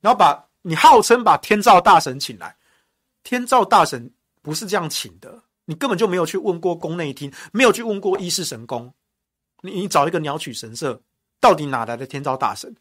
[0.00, 2.54] 然后把你号称把天照大神请来，
[3.22, 4.10] 天照大神
[4.42, 8.92] 不是这样请的，你根本就没有去问过宫内厅，没有去问过一世神宫。
[9.62, 11.00] 你你找一个鸟取神社，
[11.40, 12.74] 到底哪来的天照大神？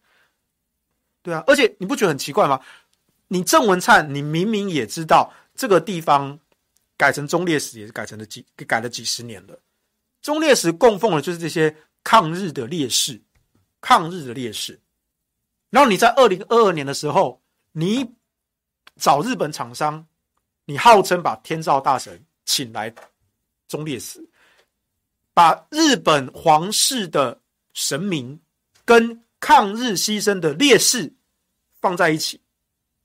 [1.21, 2.59] 对啊，而且你不觉得很奇怪吗？
[3.29, 6.37] 你郑文灿，你明明也知道这个地方
[6.97, 9.57] 改成忠烈祠，也是改成了几改了几十年了。
[10.21, 11.73] 忠烈祠供奉的就是这些
[12.03, 13.21] 抗日的烈士，
[13.79, 14.79] 抗日的烈士。
[15.69, 17.41] 然后你在二零二二年的时候，
[17.71, 18.09] 你
[18.95, 20.05] 找日本厂商，
[20.65, 22.93] 你号称把天照大神请来
[23.67, 24.27] 忠烈祠。
[25.33, 27.39] 把日本皇室的
[27.73, 28.41] 神明
[28.83, 31.13] 跟抗日牺牲的烈士
[31.79, 32.41] 放在一起，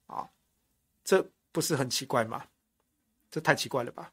[0.07, 0.27] 啊，
[1.05, 1.23] 这
[1.53, 2.43] 不是很奇怪吗？
[3.33, 4.13] 这太奇怪了吧？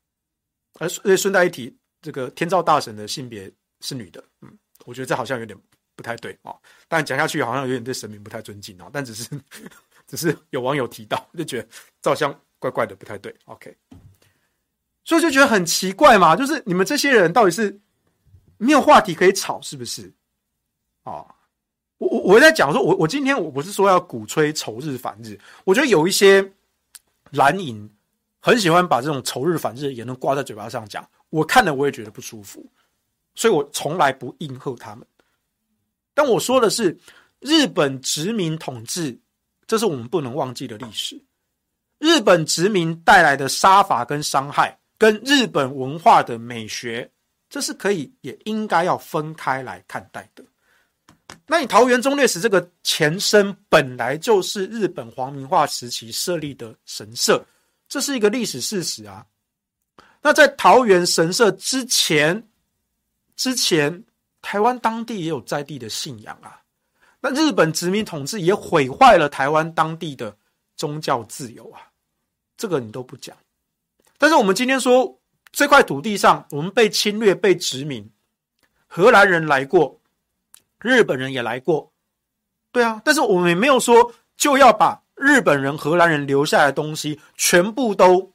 [0.79, 3.51] 而顺顺带一提，这个天照大神的性别
[3.81, 5.55] 是女的，嗯，我觉得这好像有点
[5.95, 6.55] 不太对啊。
[6.87, 8.89] 但讲下去好像有点对神明不太尊敬啊。
[8.91, 9.29] 但只是
[10.07, 11.67] 只是有网友提到，就觉得
[12.01, 13.35] 照相怪怪的，不太对。
[13.45, 13.77] OK，
[15.03, 17.79] 所以就觉得很奇怪嘛，就是你们这些人到底是？
[18.61, 20.11] 没有话题可以吵，是不是？
[21.03, 21.25] 哦，
[21.97, 26.53] 我我我在讲说，我我今天我不是说要鼓吹仇日反日，我觉得有一些
[27.31, 27.89] 蓝营
[28.39, 32.65] 很喜欢把这种仇日反日的言论挂在嘴巴上讲，我看了我也觉得不舒服，
[33.35, 35.05] 所以我从来不应和他们。
[36.13, 36.97] 但我说的是，
[37.39, 39.17] 日本殖民统治，
[39.67, 41.21] 这是我们不能忘记的历史。
[41.97, 47.09] 日本殖民带来的杀伐跟伤害，跟日本文化的美学。
[47.49, 50.43] 这是可以，也应该要分开来看待的。
[51.47, 57.43] 那你桃园忠烈祠这个前身本来就是日本皇民化时期设立的神社，
[57.89, 59.25] 这是一个历史事实啊。
[60.21, 62.47] 那在桃园神社之前，
[63.35, 64.05] 之前
[64.41, 66.61] 台湾当地也有在地的信仰啊。
[67.19, 70.33] 那日本殖民统治也毁坏了台湾当地的
[70.77, 71.81] 宗教自由啊，
[72.55, 73.35] 这个你都不讲。
[74.17, 75.17] 但是我们今天说。
[75.51, 78.07] 这块土地上，我们被侵略、被殖民，
[78.85, 79.99] 荷兰人来过，
[80.79, 81.91] 日本人也来过，
[82.71, 83.01] 对啊。
[83.03, 88.33] 但是我们也没有说就要把日本人、荷兰人留下来的东西全部都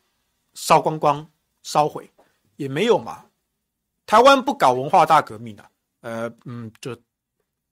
[0.53, 1.27] 烧光光、
[1.63, 2.09] 烧毁，
[2.57, 3.25] 也没有嘛。
[4.05, 5.67] 台湾不搞文化大革命啊，
[6.03, 6.95] 呃，嗯，就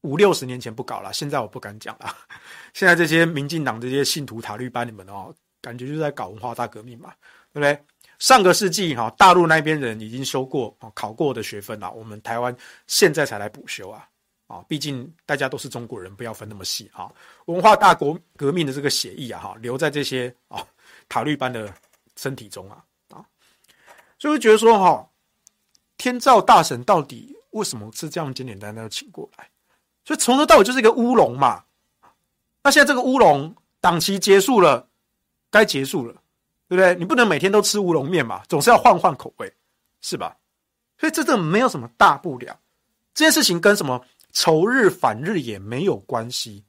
[0.00, 2.16] 五六十年前不搞了，现在我不敢讲了。
[2.72, 7.12] 现在这些民进党这些信徒塔绿班，你们哦，感觉就在搞文化大革命嘛，
[7.52, 7.78] 对不对？
[8.18, 12.56] 上个世纪哈，大陆那边人已经修过考过的学分了，我们台湾
[12.86, 14.08] 现在才来补修啊
[14.52, 14.64] 啊！
[14.68, 17.10] 毕竟大家都是中国人，不要分那么细啊。
[17.46, 20.62] 文化大国革命的这个血液啊哈，留在这些啊
[21.08, 21.72] 塔绿班的
[22.16, 23.24] 身体中啊啊，
[24.18, 25.08] 所以我觉得说哈，
[25.96, 29.48] 天照大神到底为什么是这样简简单单的请过来？
[30.04, 31.64] 所以从头到尾就是一个乌龙嘛。
[32.62, 34.86] 那现在这个乌龙档期结束了，
[35.50, 36.14] 该结束了。
[36.68, 36.94] 对不对？
[36.94, 39.52] 你不能每天都吃乌龙面嘛，总是要换换口味，
[40.00, 40.34] 是吧？
[40.96, 42.58] 所以这这没有什么大不了。
[43.12, 46.64] 这件事情跟什么仇日反日也没有关系。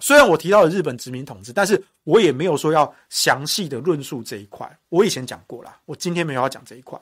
[0.00, 4.78] 虽然我提到了日本殖民统治，但是我也没有说要详细的论述这一块。
[4.88, 7.00] 我以前讲过了，我今天没有要讲这一块。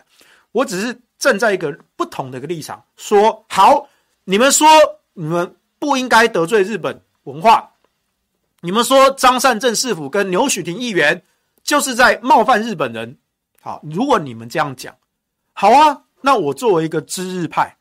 [0.53, 3.88] 我只是站在一个不同的一个立场，说好，
[4.24, 4.68] 你们说
[5.14, 7.68] 你们不应该得罪日本文化，
[8.61, 11.20] 你们说张善政市府跟牛许廷议员
[11.64, 13.18] 就是在冒犯日本人。
[13.61, 14.95] 好，如果你们这样讲，
[15.55, 17.76] 好啊，那我作为一个知日派，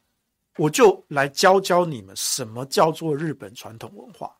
[0.57, 4.35] 我就来教教你们什么叫做日本传统文化。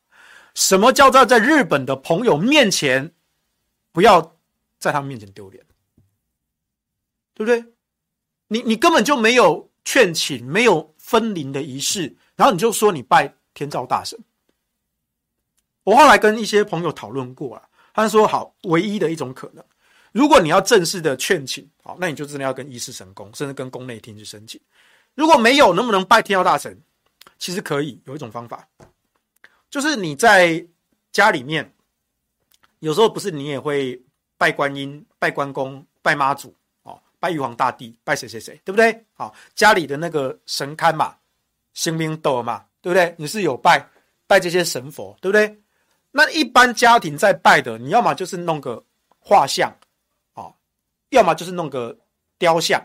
[0.56, 3.12] 什么叫做在日本的朋友面前，
[3.92, 4.38] 不要
[4.78, 5.66] 在他们面前丢脸，
[7.34, 7.66] 对不对？
[8.48, 14.20] 你你根本就没有劝请，没有分灵的仪式，然后你就说你拜天照大神。
[15.84, 19.66] 我后来跟一些朋友讨论过了，他说好，唯一的一种可能，
[20.12, 24.62] 如果你要正式的劝请，好，那你就真的要跟伊势神宫，甚至跟宫内厅去申请。
[25.16, 26.82] 如果没有，能不能拜天照大神？
[27.38, 28.68] 其实可以，有一种方法。
[29.70, 30.66] 就是你在
[31.12, 31.74] 家里面，
[32.80, 34.02] 有时候不是你也会
[34.38, 39.06] 拜观音、拜关公、拜妈祖哦，拜玉皇大帝、拜谁谁谁，对不对？
[39.14, 41.16] 好，家里的那个神龛嘛，
[41.74, 43.14] 星明斗嘛，对不对？
[43.18, 43.90] 你是有拜
[44.28, 45.60] 拜这些神佛，对不对？
[46.12, 48.84] 那一般家庭在拜的，你要么就是弄个
[49.20, 49.76] 画像，
[50.34, 50.54] 哦，
[51.10, 51.98] 要么就是弄个
[52.38, 52.80] 雕像，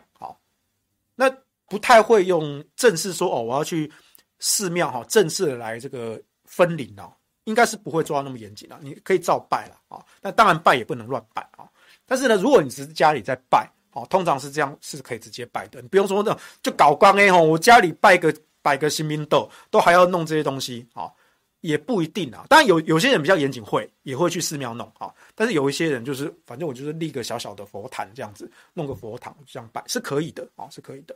[1.68, 3.90] 不太会用正式说哦，我要去
[4.38, 6.20] 寺庙哈，正式的来这个。
[6.50, 7.12] 分灵哦，
[7.44, 8.78] 应该是不会做到那么严谨了。
[8.80, 11.68] 你可以照拜了啊，那当然拜也不能乱拜啊。
[12.06, 21.12] 但是呢，如果你是家里在拜，哦，通常是这样是可以直接拜的，你不用说那就搞光哎吼，我家里拜个拜个新兵斗，都还要弄这些东西啊，
[21.60, 22.46] 也不一定啊。
[22.48, 25.12] 当然有有些人比较严谨，会也会去寺庙弄啊。
[25.34, 31.14] 但是有一些人就是，反正我就是立个小小的佛坛这样子，弄个佛堂这样拜是可以的啊，是可以的。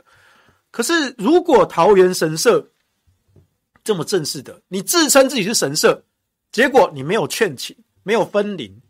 [0.72, 2.66] 可是如果桃园神社，
[3.84, 6.02] 这么正式的，你自称自己是神社，
[6.50, 8.80] 结果你没有劝请，没有分灵，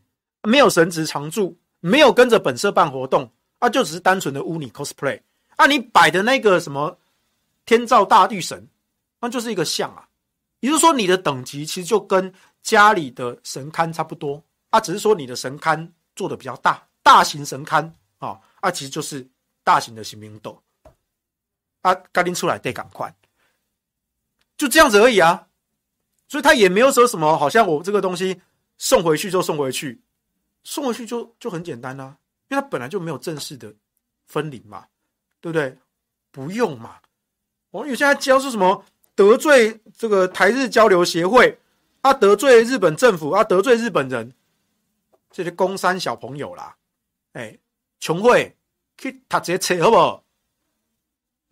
[0.42, 5.20] 没有神职常驻，没有跟着本社办活动，啊，就只是单纯的污泥 cosplay，
[5.56, 6.96] 啊，你摆的那个什么
[7.66, 8.66] 天照大御神，
[9.20, 10.06] 那就是一个像啊，
[10.60, 19.26] 也就是说你的等级其实就跟家里的神龛差不多，啊，只是说你的神龛做的比较大，大型神龛啊，啊，其实就是
[19.64, 20.62] 大型的行明斗，
[21.82, 23.14] 啊，赶紧出来得赶快。
[24.56, 25.48] 就这样子而已啊，
[26.28, 28.40] 所以他也没有说什么，好像我这个东西
[28.78, 30.00] 送回去就送回去，
[30.64, 32.16] 送回去就就很简单啊，
[32.48, 33.74] 因为他本来就没有正式的
[34.26, 34.86] 分离嘛，
[35.40, 35.76] 对不对？
[36.30, 36.98] 不用嘛。
[37.70, 41.58] 我们有些人教是什么得罪这个台日交流协会
[42.02, 44.32] 啊，得罪日本政府啊，得罪日本人，
[45.30, 46.76] 这些公三小朋友啦，
[47.32, 47.58] 哎，
[47.98, 48.56] 穷会
[48.96, 50.21] 去读这册好不好？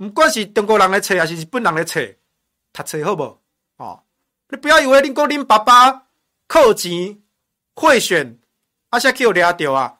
[0.00, 2.00] 不管是中国人的册还是日本人的册。
[2.72, 3.38] 读册好不？
[3.76, 4.00] 哦，
[4.48, 6.06] 你不要以为你讲恁爸爸
[6.46, 7.20] 靠钱
[7.74, 8.38] 贿选，
[8.88, 9.98] 啊，现在给我抓到啊！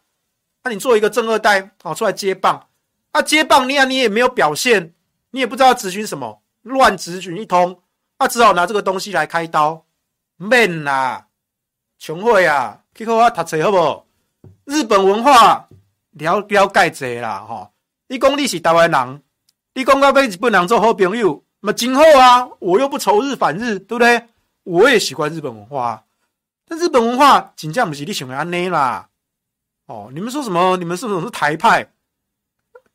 [0.63, 2.69] 那、啊、你做一个正二代，哦，出来接棒，
[3.11, 4.95] 啊，接棒你啊，你也没有表现，
[5.33, 7.83] 你也不知道咨询什么，乱咨询一通，
[8.17, 9.85] 啊，只好拿这个东西来开刀，
[10.37, 11.27] 免啦，
[11.99, 14.07] 穷会啊，去好好读册好不？
[14.65, 15.69] 日本文化
[16.13, 17.71] 了了解者啦，哈、哦，
[18.07, 19.23] 你讲你是台湾人，
[19.81, 21.43] 你讲要跟日本人做好朋友。
[21.61, 24.29] 那么今后啊，我又不仇日反日，对不对？
[24.65, 26.05] 我也喜欢日本文化，
[26.67, 29.09] 但日本文化真正不是你想的安内啦。
[29.87, 30.77] 哦，你们说什么？
[30.77, 31.91] 你们是不是是台派？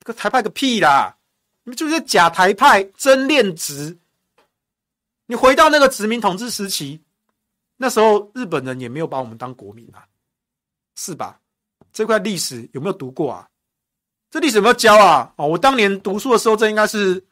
[0.04, 1.16] 个台派个屁啦！
[1.64, 3.98] 你们就是假台派，真恋殖。
[5.26, 7.02] 你回到那个殖民统治时期，
[7.78, 10.06] 那时候日本人也没有把我们当国民啊，
[10.96, 11.40] 是吧？
[11.92, 13.50] 这块历史有没有读过啊？
[14.30, 15.32] 这历史有没有教啊？
[15.36, 17.24] 哦，我当年读书的时候，这应该是。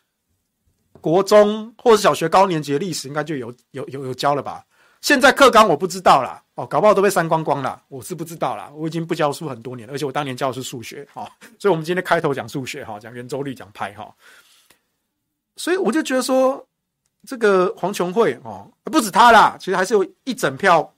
[1.02, 4.64] 国中或者小学高年级的历史应该就有有有有教了吧？
[5.02, 8.72] 现在课纲我不知道啦，哦，搞不好都被删光光了，我是不知道啦。
[8.74, 11.30] 我已经不教书很多年了，而且我当年教的是数学哈，
[11.60, 14.16] 所以我们今天开头讲数学哈，讲圆周率讲派哈，
[15.58, 16.66] 所以我就觉得说
[17.28, 20.90] 这个黄琼慧哦，不止他啦，其实还是有一整票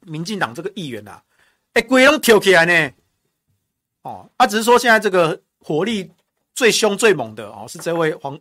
[0.00, 1.22] 民进党这个议员啦，
[1.74, 2.92] 哎，鬼龙跳起来呢，
[4.06, 6.10] 哦，他只是说现在这个火力
[6.54, 8.38] 最凶最猛的哦，是这位黄。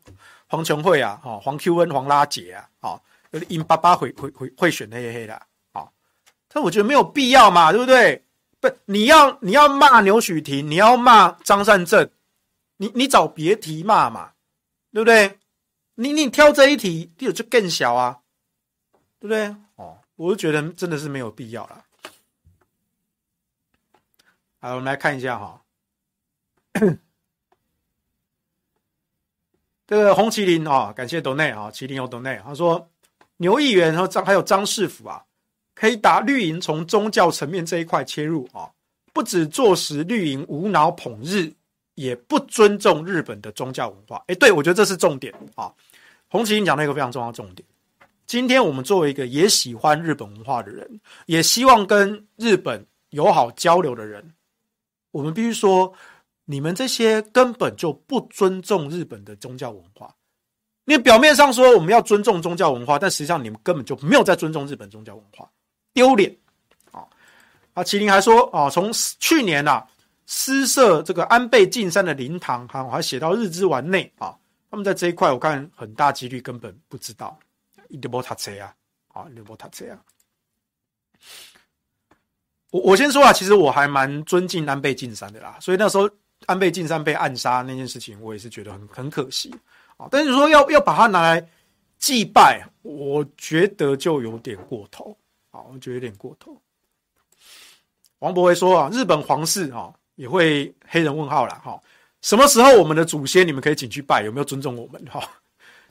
[0.48, 3.04] 黄琼慧啊，哈，黄 Q 恩、黄拉杰啊，好，
[3.48, 5.42] 因爸爸会会会会选黑黑的，
[5.74, 5.92] 好，
[6.48, 8.24] 但我觉得没有必要嘛，对不对？
[8.62, 12.08] 不，你要你要骂牛许婷，你要骂张善政，
[12.78, 14.34] 你你找别题骂嘛，
[14.94, 15.40] 对不对？
[15.96, 18.20] 你你挑这一题，地就更小啊，
[19.20, 19.48] 对不对？
[19.78, 21.85] 哦，我就觉得真的是没有必要了。
[24.66, 25.62] 好，我们来看一下哈。
[29.86, 32.42] 这个红麒麟啊，感谢斗内啊，麒麟有斗内。
[32.44, 32.90] 他说
[33.38, 35.24] 牛议员和张还有张市府啊，
[35.76, 38.68] 可以打绿营从宗教层面这一块切入啊，
[39.14, 41.54] 不只坐实绿营无脑捧日，
[41.94, 44.24] 也不尊重日本的宗教文化。
[44.26, 45.72] 哎，对，我觉得这是重点啊。
[46.28, 47.64] 洪麒麟讲了一个非常重要的重点。
[48.26, 54.34] 今天我们作为一个也喜欢日本文化的人，也希望跟日本友好交流的人，
[55.16, 55.94] 我们必须说，
[56.44, 60.14] 你们这些根本就不尊重日本的宗教文化。
[60.84, 65.50] 你表面上说我们要尊重宗教文化，但实际上你们根本就没有在尊重日本宗教文化，
[65.94, 66.36] 丢脸
[66.92, 67.08] 啊！
[67.74, 69.88] 啊，麒麟还说啊，从去年呐、啊，
[70.26, 74.36] 私设这个安倍晋三的灵堂，哈，我还写到日之丸内啊，
[74.70, 77.40] 他们在这一块，我看很大几率根本不知道。
[77.88, 78.76] 一点不塔车啊，
[79.08, 79.96] 好，一点不塔车啊。
[82.76, 86.10] 我我先说啊，其实我还蛮尊敬安倍晋三的啦，所以那时候
[86.46, 89.50] 安倍晋三被暗杀那件事情，我也是觉得很很可惜
[89.96, 90.10] 啊。
[90.12, 91.48] 但是说要要把它拿来
[91.98, 95.16] 祭拜，我觉得就有点过头
[95.52, 96.54] 啊，我觉得有点过头。
[98.20, 101.62] 王博威说啊，日本皇室啊也会黑人问号啦。
[101.64, 101.80] 哈，
[102.22, 104.24] 什么时候我们的祖先你们可以请去拜？
[104.24, 105.24] 有没有尊重我们哈？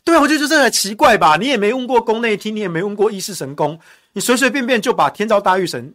[0.05, 1.39] 对啊，我觉得就这很奇怪吧？
[1.39, 3.81] 你也没问过宫内厅，你也没问过一世神宫，
[4.13, 5.95] 你随随便便就把天照大御神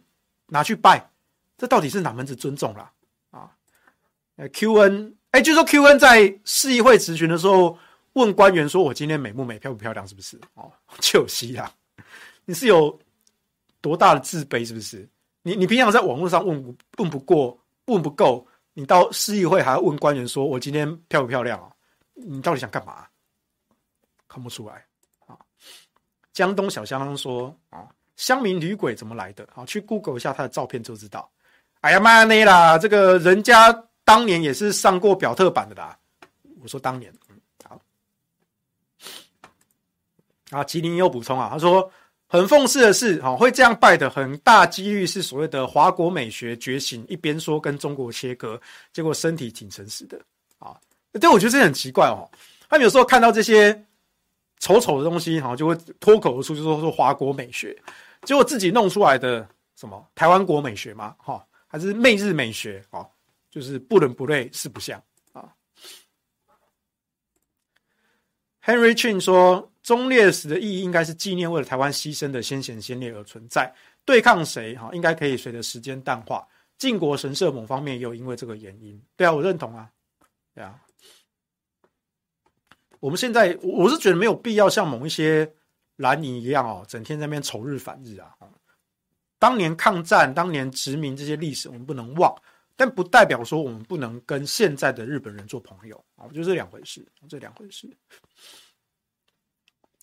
[0.50, 1.10] 拿去拜，
[1.56, 2.92] 这到底是哪门子尊重啦？
[3.30, 3.50] 啊
[4.52, 7.78] ？Q N，哎，据说 Q N 在市议会质询的时候
[8.12, 10.06] 问官员说：“我今天美不美，漂不漂亮？
[10.06, 10.70] 是不是？”哦，
[11.00, 11.72] 就西啦，
[12.44, 12.98] 你是有
[13.80, 14.64] 多大的自卑？
[14.64, 15.08] 是不是？
[15.42, 21.72] 你你平常在网络上问问不过，问不够，你到市议会还要问官员说：“我今天漂不漂亮？”哦？
[22.14, 23.06] 你到底想干嘛？
[24.28, 24.86] 看不出来
[25.26, 25.36] 啊！
[26.32, 27.88] 江东小香说啊，
[28.20, 29.48] 乡民女鬼怎么来的？
[29.54, 31.30] 啊，去 Google 一下他的照片就知道。
[31.80, 33.72] 哎呀妈内啦，这个人家
[34.04, 35.96] 当年也是上过表特版的啦。
[36.60, 37.80] 我说当年，嗯，好。
[40.50, 41.90] 啊，吉林又补充啊，他说
[42.28, 48.60] 很讽刺的是，哈，会这样拜的很大几率是所谓的华国美学觉醒，一边说跟中国切割，
[48.92, 50.20] 结果身体挺诚实的
[50.58, 50.76] 啊。
[51.18, 52.30] 对，我觉得这很奇怪哦。
[52.68, 53.82] 他们有时候看到这些。
[54.60, 57.76] 丑丑的东西，哈，就会脱口而出，就说说华国美学，
[58.22, 61.16] 结果自己弄出来的什么台湾国美学吗？
[61.18, 62.84] 哈，还是媚日美学？
[62.90, 63.04] 啊，
[63.50, 65.02] 就是不伦不类，四不像
[65.32, 65.48] 啊。
[68.62, 74.76] Henry Chin 说，忠烈祠的意义应该是纪念为了台湾牺牲的先贤先烈而存在，对抗谁？
[74.76, 76.46] 哈，应该可以随着时间淡化。
[76.76, 79.90] 靖国神社某方面也有因为这个原因，对啊，我认同啊，
[80.54, 80.78] 对啊。
[83.00, 85.50] 我们现在，我是觉得没有必要像某一些
[85.96, 88.30] 蓝营一样哦，整天在那边仇日反日啊。
[89.38, 92.30] 当年抗战、当年殖民这些历史，我们不能忘，
[92.76, 97.90] 但不代表说我们不能跟现在的日本人做朋友啊，就这两回事，这两回事。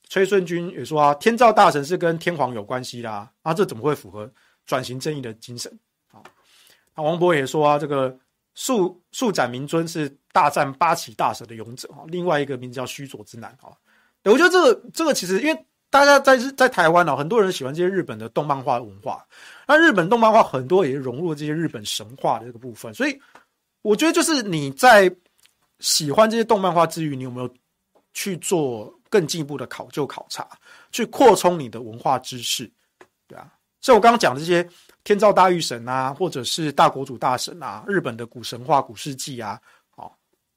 [0.09, 4.31] 崔顺军也说啊，天照大神是跟天皇有关系啦，啊，这怎么会符合
[4.65, 5.71] 转型正义的精神
[6.11, 6.23] 啊？
[6.95, 8.19] 那王博也说啊，这个。
[8.57, 13.69] 树树斩明尊是大战八岐大蛇的勇者哈，另外一个名字叫须佐之男啊。
[14.23, 19.23] 我觉得这个这个其实，因为大家在在台湾啊，很多人喜欢这些日本的动漫画文化，
[19.67, 23.21] 那日本动漫画很多也融入这些日本神话的这个部分，所以
[23.83, 25.15] 我觉得就是你在
[25.79, 27.53] 喜欢这些动漫画之余，你有没有
[28.15, 30.49] 去做更进一步的考究考察，
[30.91, 32.67] 去扩充你的文化知识，
[33.27, 34.67] 对啊，像我刚刚讲的这些。
[35.07, 39.57] 天照大御神啊，或者是大国主大神啊，日本的古神话、古世纪啊，
[39.95, 40.11] 哦，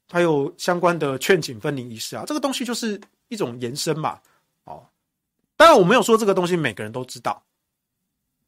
[0.09, 2.99] 还有相关的劝请分离仪式啊，这个东西就是
[3.29, 4.19] 一种延伸嘛，
[4.65, 4.85] 哦，
[5.55, 7.41] 当然我没有说这个东西每个人都知道，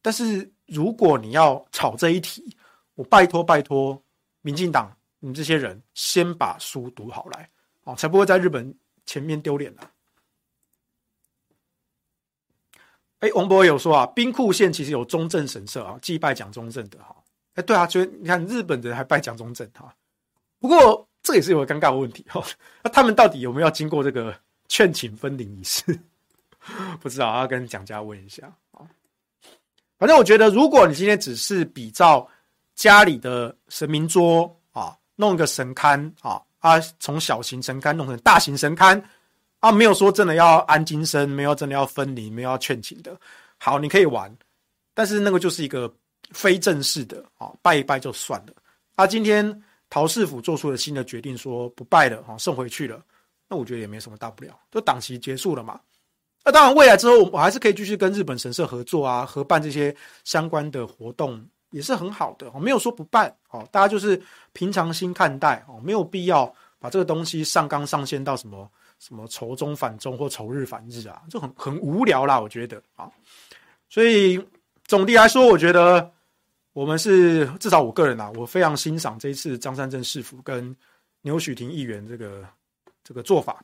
[0.02, 2.54] 但是如果你要炒这一题，
[2.96, 3.98] 我拜托拜托
[4.42, 7.50] 民进党，你这些人先把书读好来，
[7.86, 8.76] 哦，才不会在日本
[9.06, 9.90] 前面丢脸了。
[13.24, 17.16] 哎，王博有说啊，兵库县其实有中正神社啊，祭拜蒋中正的哈。
[17.54, 19.96] 哎，对啊，所以你看日本人还拜蒋中正哈。
[20.60, 22.44] 不过这也是有个尴尬的问题哈。
[22.84, 25.98] 那他们到底有没有经过这个劝请分灵仪式？
[27.00, 28.84] 不知道，要跟蒋家问一下啊。
[29.98, 32.28] 反正我觉得，如果你今天只是比照
[32.76, 39.02] 家里的神明桌啊，弄一个神龛啊，啊，从小型神龛弄成大型神龛。
[39.64, 43.18] 啊，没有说真的要安今生，没有真的要分离，没有要劝请的。
[43.58, 44.30] 好，你可以玩，
[44.94, 45.90] 但是那个就是一个
[46.32, 48.54] 非正式的啊，拜一拜就算了。
[48.96, 53.02] 啊，今天陶氏府做出了新的决定，说不拜了，哈，送回去了。
[53.48, 55.80] 那我觉得也没什么大不了，就档期结束了嘛。
[56.44, 59.96] 那当然，未来之后我还是可以继续跟日本神社合作啊，合办这些
[60.26, 62.52] 相关的活动也是很好的。
[62.60, 68.70] 没有说不办，哦，大家就是平常心看待哦，没有必要把这个东西上纲上线到什么。
[69.06, 73.12] 什么仇中反中或仇日反日啊，就很很无聊啦，我觉得啊。
[73.90, 74.42] 所以
[74.86, 76.10] 总的来说，我觉得
[76.72, 80.74] 我们是至少我个人啊，我非常欣赏这一次张善政市府跟
[81.22, 82.48] 牛许廷议员这个
[83.04, 83.62] 这个做法，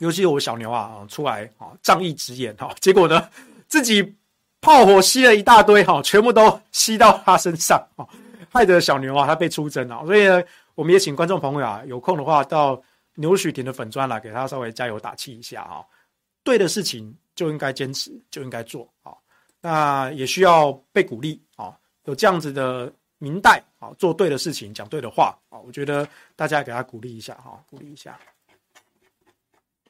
[0.00, 3.28] 尤其我小牛啊出来啊仗义直言哈，结果呢
[3.68, 4.02] 自己
[4.60, 8.04] 炮火吸了一大堆哈，全部都吸到他身上啊，
[8.50, 10.42] 害得小牛啊他被出征啊，所以呢。
[10.74, 12.80] 我们也请观众朋友啊，有空的话到
[13.18, 15.84] 牛许婷的粉专来给他稍微加油打气一下啊。
[16.44, 19.12] 对的事情就应该坚持，就应该做啊。
[19.60, 25.58] 那也需要被鼓励啊，有这样子的明代啊，做对的事情，讲对的话啊。
[25.58, 28.18] 我觉得大家给他鼓励一下哈，鼓励一下。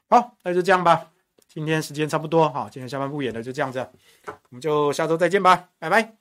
[0.09, 1.09] 好，那就这样吧。
[1.47, 3.79] 今天时间差不多哈，今天下半部演的就这样子，
[4.25, 6.18] 我们就下周再见吧，拜拜。